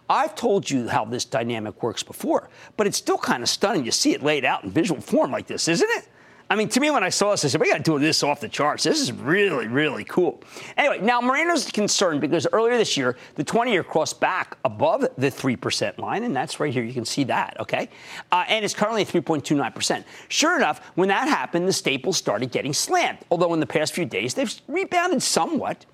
[0.09, 3.92] I've told you how this dynamic works before, but it's still kind of stunning to
[3.92, 6.09] see it laid out in visual form like this, isn't it?
[6.50, 8.24] I mean, to me, when I saw this, I said, we got to do this
[8.24, 8.82] off the charts.
[8.82, 10.42] This is really, really cool.
[10.76, 15.28] Anyway, now Moreno's concerned because earlier this year, the 20 year crossed back above the
[15.28, 16.82] 3% line, and that's right here.
[16.82, 17.88] You can see that, okay?
[18.32, 20.02] Uh, and it's currently at 3.29%.
[20.26, 24.04] Sure enough, when that happened, the staples started getting slammed, although in the past few
[24.04, 25.86] days, they've rebounded somewhat.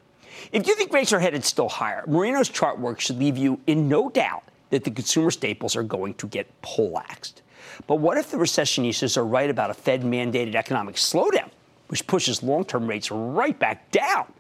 [0.53, 3.91] If you think rates are headed still higher, Moreno's chart work should leave you in
[3.91, 7.43] no doubt that the consumer staples are going to get poleaxed.
[7.87, 11.51] But what if the recessionistas are right about a Fed mandated economic slowdown,
[11.89, 14.33] which pushes long term rates right back down?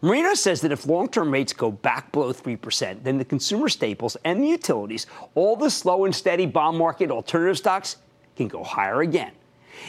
[0.00, 4.16] Moreno says that if long term rates go back below 3%, then the consumer staples
[4.24, 7.96] and the utilities, all the slow and steady bond market alternative stocks,
[8.36, 9.32] can go higher again.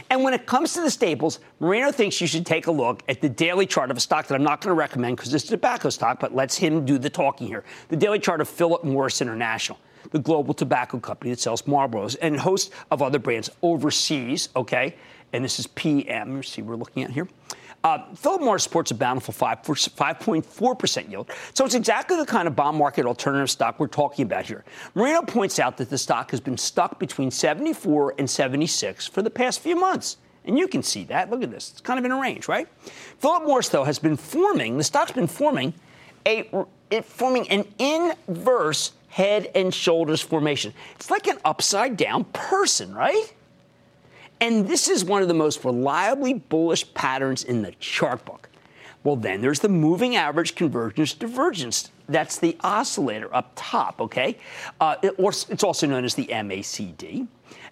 [0.09, 3.21] And when it comes to the staples, Moreno thinks you should take a look at
[3.21, 5.49] the daily chart of a stock that I'm not going to recommend because it's a
[5.49, 7.63] tobacco stock, but lets him do the talking here.
[7.89, 9.79] The daily chart of Philip Morris International
[10.11, 14.95] the global tobacco company that sells Marlboros and host of other brands overseas, okay?
[15.33, 17.27] And this is PM, you see we're looking at here.
[17.83, 21.31] Uh, Philip Morris supports a bountiful 5, 5.4% yield.
[21.53, 24.65] So it's exactly the kind of bond market alternative stock we're talking about here.
[24.95, 29.29] Moreno points out that the stock has been stuck between 74 and 76 for the
[29.29, 30.17] past few months.
[30.43, 31.29] And you can see that.
[31.29, 31.71] Look at this.
[31.71, 32.67] It's kind of in a range, right?
[33.19, 35.73] Philip Morris, though, has been forming, the stock's been forming
[36.29, 40.73] a forming an inverse head and shoulders formation.
[40.95, 43.33] It's like an upside down person, right?
[44.41, 48.49] And this is one of the most reliably bullish patterns in the chart book.
[49.03, 51.91] Well, then there's the moving average convergence divergence.
[52.07, 54.37] That's the oscillator up top, okay?
[54.79, 57.27] Uh, it, or it's also known as the MACD.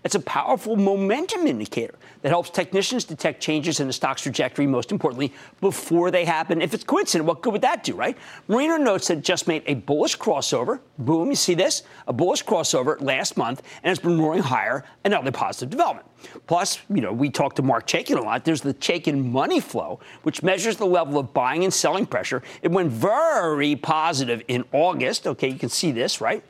[0.07, 4.93] It's a powerful momentum indicator that helps technicians detect changes in the stock's trajectory, most
[4.93, 6.61] importantly, before they happen.
[6.61, 8.17] If it's coincident, what good would that do, right?
[8.47, 10.79] Moreno notes that just made a bullish crossover.
[10.97, 11.83] Boom, you see this?
[12.07, 16.07] A bullish crossover last month, and it's been roaring higher, another positive development.
[16.47, 18.45] Plus, you know, we talked to Mark Chaikin a lot.
[18.45, 22.41] There's the Chaikin money flow, which measures the level of buying and selling pressure.
[22.61, 25.27] It went very positive in August.
[25.27, 26.45] Okay, you can see this, right?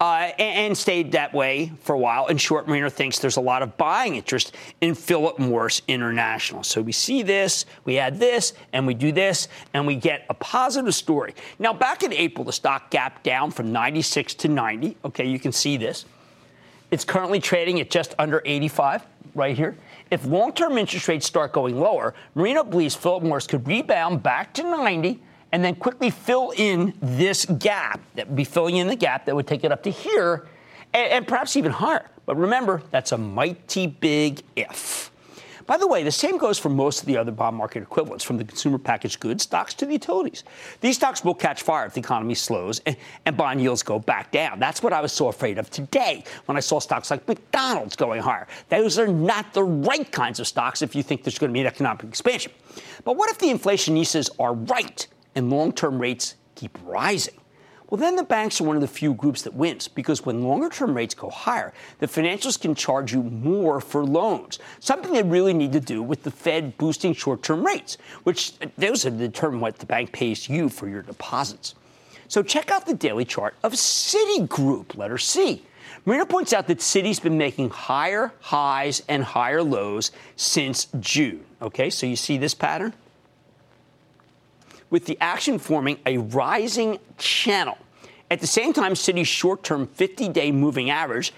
[0.00, 2.26] Uh, and, stayed that way for a while.
[2.28, 6.62] And Short Moreno thinks there's a lot of buying interest in Philip Morris International.
[6.62, 10.34] So we see this, we add this, and we do this, and we get a
[10.34, 11.34] positive story.
[11.58, 14.96] Now, back in April, the stock gapped down from 96 to 90.
[15.04, 16.06] Okay, you can see this.
[16.90, 19.76] It's currently trading at just under 85 right here.
[20.10, 24.54] If long term interest rates start going lower, Moreno believes Philip Morris could rebound back
[24.54, 25.20] to 90
[25.52, 29.34] and then quickly fill in this gap that would be filling in the gap that
[29.34, 30.46] would take it up to here
[30.92, 32.08] and, and perhaps even higher.
[32.26, 35.10] But remember, that's a mighty big if.
[35.66, 38.38] By the way, the same goes for most of the other bond market equivalents, from
[38.38, 40.42] the consumer packaged goods stocks to the utilities.
[40.80, 44.32] These stocks will catch fire if the economy slows and, and, bond yields go back
[44.32, 44.58] down.
[44.58, 48.20] That's what I was so afraid of today when I saw stocks like McDonald's going
[48.20, 48.48] higher.
[48.68, 51.60] Those are not the right kinds of stocks if you think there's going to be
[51.60, 52.50] an economic expansion.
[53.04, 55.06] But what if the inflationistas are right?
[55.34, 57.34] And long term rates keep rising.
[57.90, 60.68] Well, then the banks are one of the few groups that wins because when longer
[60.68, 64.60] term rates go higher, the financials can charge you more for loans.
[64.78, 68.66] Something they really need to do with the Fed boosting short term rates, which uh,
[68.78, 71.74] those are determine what the bank pays you for your deposits.
[72.28, 75.64] So check out the daily chart of Citigroup, letter C.
[76.04, 81.44] Moreno points out that Citi's been making higher highs and higher lows since June.
[81.60, 82.94] Okay, so you see this pattern?
[84.90, 87.78] With the action forming a rising channel.
[88.30, 91.32] At the same time, Citi's short term 50 day moving average,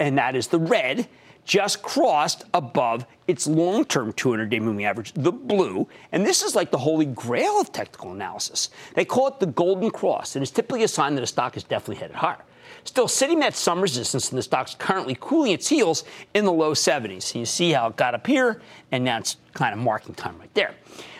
[0.00, 1.08] and that is the red,
[1.44, 5.88] just crossed above its long term 200 day moving average, the blue.
[6.12, 8.70] And this is like the holy grail of technical analysis.
[8.94, 11.62] They call it the golden cross, and it's typically a sign that a stock is
[11.62, 12.42] definitely headed higher.
[12.84, 16.04] Still, Citi met some resistance, and the stock's currently cooling its heels
[16.34, 17.32] in the low 70s.
[17.32, 18.60] And you see how it got up here,
[18.92, 20.74] and now it's kind of marking time right there.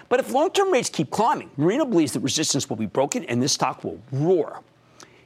[0.09, 3.43] But if long term rates keep climbing, Moreno believes that resistance will be broken and
[3.43, 4.63] this stock will roar.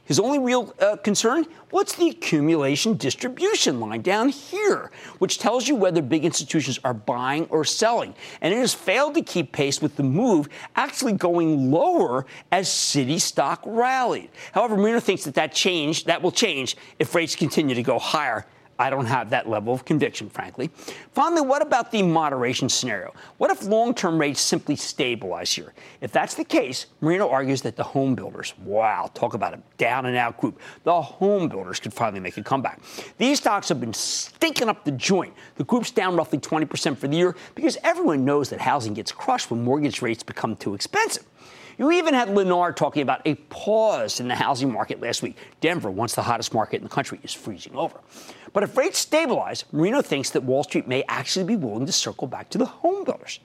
[0.05, 1.45] His only real uh, concern?
[1.69, 7.45] What's the accumulation distribution line down here, which tells you whether big institutions are buying
[7.45, 8.13] or selling.
[8.41, 13.19] And it has failed to keep pace with the move, actually going lower as Citi
[13.19, 14.29] stock rallied.
[14.51, 18.45] However, Moreno thinks that that change that will change if rates continue to go higher
[18.79, 20.69] I don't have that level of conviction, frankly.
[21.13, 23.13] Finally, what about the moderation scenario?
[23.37, 25.73] What if long term rates simply stabilize here?
[26.01, 30.05] If that's the case, Moreno argues that the home builders, wow, talk about a down
[30.05, 32.81] and out group, the home builders could finally make a comeback.
[33.17, 35.33] These stocks have been stinking up the joint.
[35.55, 39.51] The group's down roughly 20% for the year because everyone knows that housing gets crushed
[39.51, 41.25] when mortgage rates become too expensive.
[41.77, 45.37] You even had Lennar talking about a pause in the housing market last week.
[45.61, 47.99] Denver, once the hottest market in the country, is freezing over.
[48.53, 52.27] But if rates stabilize, Moreno thinks that Wall Street may actually be willing to circle
[52.27, 53.39] back to the home builders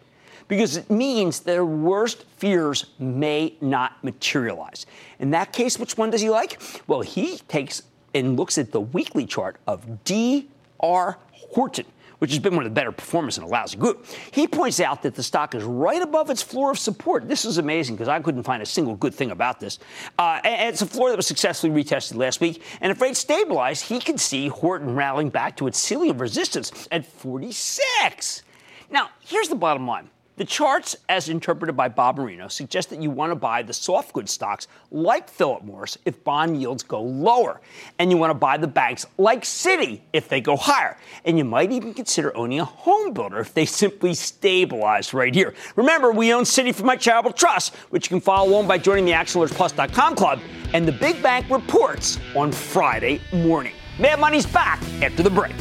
[0.49, 4.87] because it means their worst fears may not materialize.
[5.19, 6.61] In that case, which one does he like?
[6.87, 7.83] Well, he takes
[8.15, 11.19] and looks at the weekly chart of D.R.
[11.33, 11.87] Horton
[12.19, 14.07] which has been one of the better performers in a lousy group.
[14.31, 17.29] He points out that the stock is right above its floor of support.
[17.29, 19.79] This is amazing because I couldn't find a single good thing about this.
[20.19, 22.63] Uh, and it's a floor that was successfully retested last week.
[22.81, 26.89] And if rates stabilize, he can see Horton rallying back to its ceiling of resistance
[26.91, 28.43] at 46.
[28.91, 30.11] Now, here's the bottom line.
[30.39, 34.13] The charts, as interpreted by Bob Moreno, suggest that you want to buy the soft
[34.13, 37.61] goods stocks like Philip Morris if bond yields go lower.
[37.99, 40.97] And you want to buy the banks like Citi if they go higher.
[41.25, 45.55] And you might even consider owning a home builder if they simply stabilize right here.
[45.75, 49.07] Remember, we own Citi for my charitable trust, which you can follow along by joining
[49.07, 50.39] the ActionAlertsPlus.com club
[50.73, 53.75] and the Big Bank reports on Friday morning.
[53.99, 55.57] Mad Money's back after the break.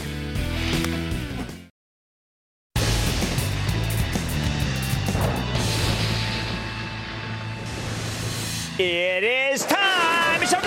[8.80, 10.44] It is time.
[10.44, 10.58] It's the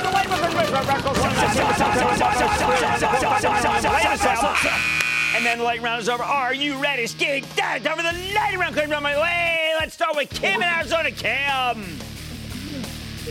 [5.37, 6.25] And then the light round is over.
[6.25, 7.05] Are you ready?
[7.05, 8.77] Skig that for the light round.
[8.93, 9.75] On my way.
[9.79, 11.13] Let's start with Kim in Arizona.
[11.13, 12.10] Kim.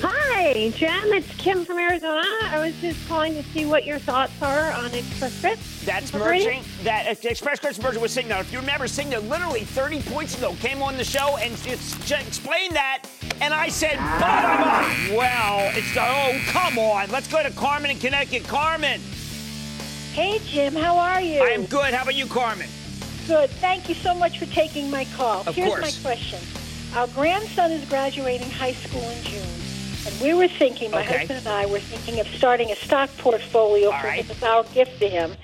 [0.01, 1.13] Hi, Jim.
[1.13, 2.23] It's Kim from Arizona.
[2.43, 5.83] I was just calling to see what your thoughts are on Express Scripts.
[5.83, 6.63] That's merging.
[6.83, 8.39] That Express Scripts merging with Cigna.
[8.39, 12.75] If you remember, Cigna literally 30 points ago came on the show and just explained
[12.75, 13.03] that,
[13.41, 15.17] and I said, bottom up.
[15.17, 17.11] Well, it's oh come on.
[17.11, 18.47] Let's go to Carmen in Connecticut.
[18.47, 19.01] Carmen.
[20.13, 20.75] Hey, Jim.
[20.75, 21.41] How are you?
[21.41, 21.93] I am good.
[21.93, 22.69] How about you, Carmen?
[23.27, 23.49] Good.
[23.49, 25.43] Thank you so much for taking my call.
[25.45, 26.03] Of Here's course.
[26.03, 26.39] my question.
[26.95, 29.58] Our grandson is graduating high school in June.
[30.09, 31.19] And we were thinking, my Okay.
[31.19, 34.23] husband and I were thinking of starting a stock portfolio All for right.
[34.25, 35.35] him as our gift to him.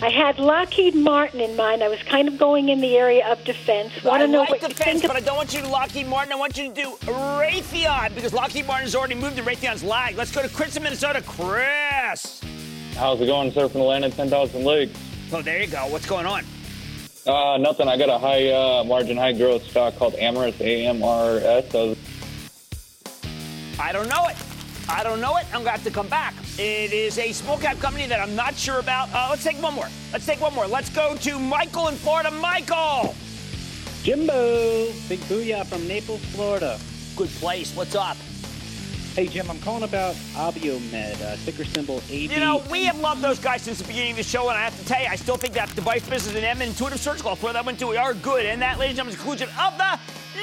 [0.00, 1.82] I had Lockheed Martin in mind.
[1.82, 3.92] I was kind of going in the area of defense.
[4.02, 5.68] Want I to know like what you defense, think but I don't want you to
[5.68, 6.32] Lockheed Martin.
[6.32, 10.16] I want you to do Raytheon because Lockheed Martin has already moved and Raytheon's lag.
[10.16, 11.22] Let's go to Chris in Minnesota.
[11.26, 12.40] Chris.
[12.96, 14.98] How's it going surfing the land in 10,000 leagues?
[15.32, 15.86] Oh, there you go.
[15.88, 16.42] What's going on?
[17.26, 17.88] Uh, nothing.
[17.88, 21.74] I got a high uh, margin, high growth stock called Amyris, A-M-R-S.
[21.74, 21.98] I was-
[23.86, 24.36] I don't know it.
[24.88, 25.46] I don't know it.
[25.54, 26.34] I'm going to have to come back.
[26.58, 29.08] It is a small cap company that I'm not sure about.
[29.14, 29.86] Uh, let's take one more.
[30.12, 30.66] Let's take one more.
[30.66, 32.32] Let's go to Michael in Florida.
[32.32, 33.14] Michael.
[34.02, 36.80] Jimbo, big booyah from Naples, Florida.
[37.14, 37.76] Good place.
[37.76, 38.16] What's up?
[39.14, 42.10] Hey, Jim, I'm calling about Abiomed, uh, ticker symbol AD.
[42.10, 44.64] You know, we have loved those guys since the beginning of the show, and I
[44.64, 47.36] have to tell you, I still think that device business and M Intuitive Surgical, I'll
[47.36, 48.46] throw that one too, we are good.
[48.46, 50.00] And that, ladies and gentlemen, is the conclusion of the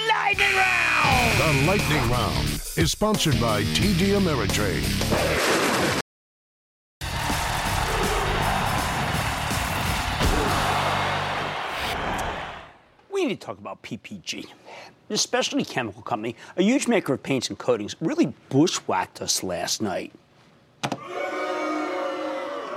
[0.08, 1.40] Lightning Round.
[1.40, 4.82] The Lightning Round is sponsored by TD Ameritrade.
[13.12, 14.48] We need to talk about PPG.
[15.08, 19.82] The specialty chemical company, a huge maker of paints and coatings, really bushwhacked us last
[19.82, 20.12] night.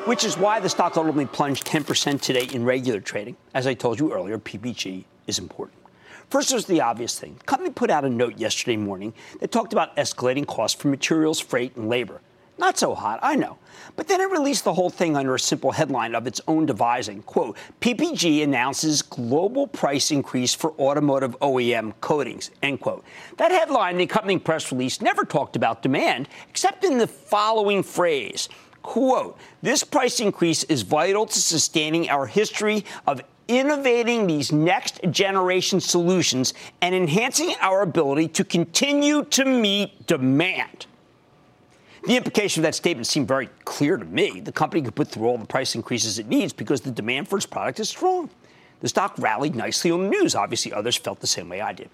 [0.04, 3.36] Which is why the stock ultimately plunged 10% today in regular trading.
[3.54, 5.85] As I told you earlier, PPG is important.
[6.30, 7.36] First, there's the obvious thing.
[7.38, 11.38] The company put out a note yesterday morning that talked about escalating costs for materials,
[11.38, 12.20] freight, and labor.
[12.58, 13.58] Not so hot, I know.
[13.96, 17.22] But then it released the whole thing under a simple headline of its own devising.
[17.22, 23.04] Quote, PPG announces global price increase for automotive OEM coatings, end quote.
[23.36, 28.48] That headline, the accompanying press release, never talked about demand, except in the following phrase.
[28.80, 35.80] Quote, this price increase is vital to sustaining our history of innovating these next generation
[35.80, 40.86] solutions and enhancing our ability to continue to meet demand.
[42.06, 44.40] The implication of that statement seemed very clear to me.
[44.40, 47.36] The company could put through all the price increases it needs because the demand for
[47.36, 48.30] its product is strong.
[48.80, 50.34] The stock rallied nicely on the news.
[50.34, 51.90] Obviously, others felt the same way I did.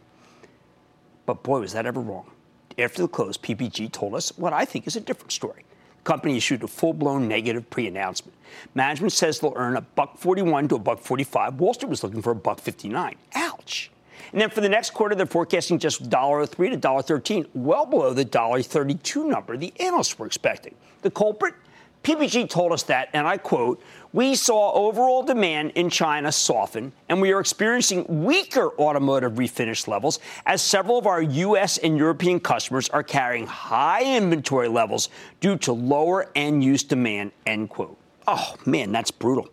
[1.24, 2.30] But boy, was that ever wrong.
[2.78, 5.64] After the close, PPG told us what I think is a different story.
[6.04, 8.36] Company issued a full-blown negative pre-announcement.
[8.74, 11.60] Management says they'll earn a buck 41 to a buck 45.
[11.60, 13.14] Wall Street was looking for a buck 59.
[13.34, 13.90] Ouch.
[14.32, 18.24] And then for the next quarter, they're forecasting just $1.03 to $1.13, well below the
[18.24, 20.74] $1.32 number the analysts were expecting.
[21.02, 21.54] The culprit?
[22.02, 23.80] PPG told us that, and I quote,
[24.12, 30.18] we saw overall demand in China soften, and we are experiencing weaker automotive refinish levels
[30.44, 31.78] as several of our U.S.
[31.78, 35.08] and European customers are carrying high inventory levels
[35.40, 37.96] due to lower end use demand, end quote.
[38.26, 39.48] Oh, man, that's brutal.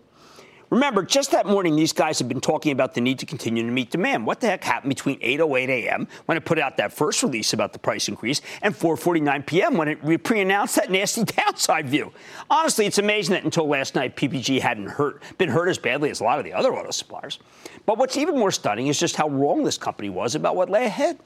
[0.69, 3.71] Remember, just that morning, these guys had been talking about the need to continue to
[3.71, 4.27] meet demand.
[4.27, 6.07] What the heck happened between 8:08 a.m.
[6.27, 9.77] when it put out that first release about the price increase and 4:49 p.m.
[9.77, 12.11] when it pre-announced that nasty downside view?
[12.51, 16.19] Honestly, it's amazing that until last night, PPG hadn't hurt, been hurt as badly as
[16.19, 17.39] a lot of the other auto suppliers.
[17.87, 20.85] But what's even more stunning is just how wrong this company was about what lay
[20.85, 21.17] ahead.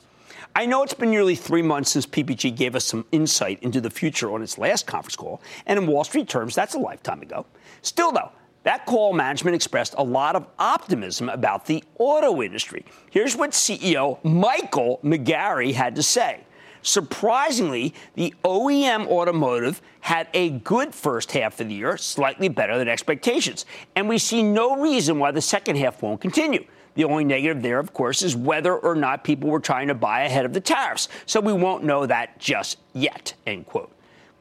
[0.55, 3.89] I know it's been nearly three months since PPG gave us some insight into the
[3.89, 7.45] future on its last conference call, and in Wall Street terms, that's a lifetime ago.
[7.81, 8.31] Still, though,
[8.63, 12.85] that call management expressed a lot of optimism about the auto industry.
[13.11, 16.41] Here's what CEO Michael McGarry had to say.
[16.81, 22.89] Surprisingly, the OEM automotive had a good first half of the year, slightly better than
[22.89, 23.65] expectations.
[23.95, 26.65] And we see no reason why the second half won't continue.
[26.95, 30.23] The only negative there, of course, is whether or not people were trying to buy
[30.23, 31.07] ahead of the tariffs.
[31.25, 33.91] So we won't know that just yet, end quote.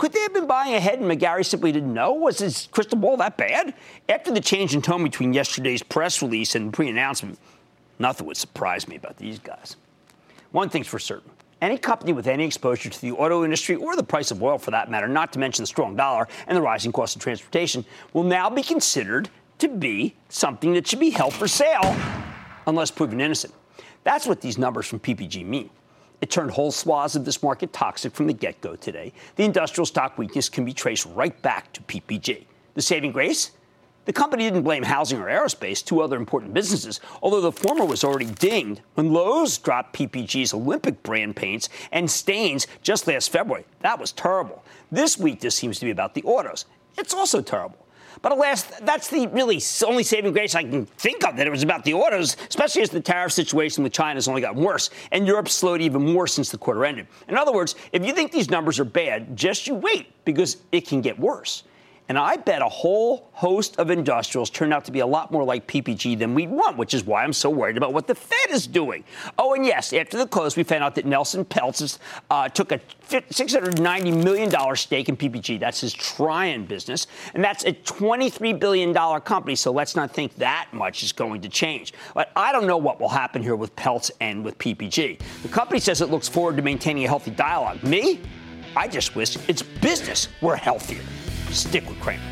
[0.02, 2.12] Could they have been buying ahead and McGarry simply didn't know?
[2.12, 3.72] Was his crystal ball that bad?
[4.08, 7.38] After the change in tone between yesterday's press release and pre announcement,
[8.00, 9.76] nothing would surprise me about these guys.
[10.50, 11.30] One thing's for certain
[11.60, 14.72] any company with any exposure to the auto industry or the price of oil for
[14.72, 18.24] that matter, not to mention the strong dollar and the rising cost of transportation, will
[18.24, 21.96] now be considered to be something that should be held for sale
[22.66, 23.54] unless proven innocent.
[24.02, 25.70] That's what these numbers from PPG mean.
[26.22, 29.12] It turned whole swaths of this market toxic from the get go today.
[29.34, 32.44] The industrial stock weakness can be traced right back to PPG.
[32.74, 33.50] The saving grace?
[34.04, 38.04] The company didn't blame housing or aerospace, two other important businesses, although the former was
[38.04, 43.64] already dinged when Lowe's dropped PPG's Olympic brand paints and stains just last February.
[43.80, 44.64] That was terrible.
[44.92, 46.66] This week, weakness seems to be about the autos.
[46.96, 47.81] It's also terrible.
[48.20, 51.62] But alas, that's the really only saving grace I can think of that it was
[51.62, 55.26] about the autos, especially as the tariff situation with China has only gotten worse and
[55.26, 57.06] Europe slowed even more since the quarter ended.
[57.28, 60.86] In other words, if you think these numbers are bad, just you wait because it
[60.86, 61.64] can get worse.
[62.12, 65.44] And I bet a whole host of industrials turned out to be a lot more
[65.44, 68.50] like PPG than we'd want, which is why I'm so worried about what the Fed
[68.50, 69.02] is doing.
[69.38, 71.96] Oh, and yes, after the close, we found out that Nelson Peltz
[72.28, 75.58] uh, took a $690 million stake in PPG.
[75.58, 77.06] That's his Trian business.
[77.32, 78.92] And that's a $23 billion
[79.22, 81.94] company, so let's not think that much is going to change.
[82.12, 85.18] But I don't know what will happen here with Peltz and with PPG.
[85.44, 87.82] The company says it looks forward to maintaining a healthy dialogue.
[87.82, 88.20] Me?
[88.76, 91.00] I just wish its business were healthier.
[91.52, 92.22] Stick with Cramer.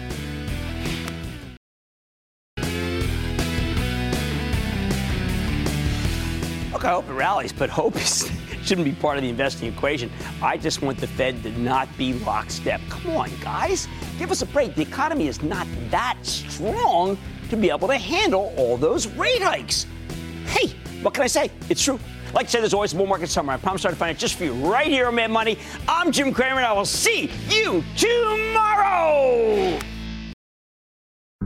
[6.72, 8.30] Look, I hope it rallies, but hope is,
[8.62, 10.10] shouldn't be part of the investing equation.
[10.40, 12.80] I just want the Fed to not be lockstep.
[12.88, 13.86] Come on, guys,
[14.18, 14.74] give us a break.
[14.74, 17.18] The economy is not that strong
[17.50, 19.84] to be able to handle all those rate hikes.
[20.46, 20.68] Hey,
[21.02, 21.50] what can I say?
[21.68, 21.98] It's true.
[22.35, 23.57] Like I said, there's always a bull market somewhere.
[23.57, 25.59] I promise to find it just for you right here on Mad Money.
[25.89, 29.78] I'm Jim Cramer, and I will see you tomorrow.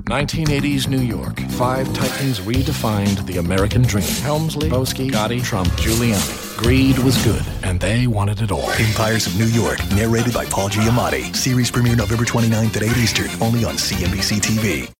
[0.04, 1.40] 1980s New York.
[1.52, 4.04] Five titans redefined the American dream.
[4.22, 6.58] Helmsley, Boesky, Gotti, Trump, Giuliani.
[6.58, 8.70] Greed was good, and they wanted it all.
[8.72, 11.34] Empires of New York, narrated by Paul Giamatti.
[11.34, 14.90] Series premiere November 29th at 8 Eastern, only on CNBC TV.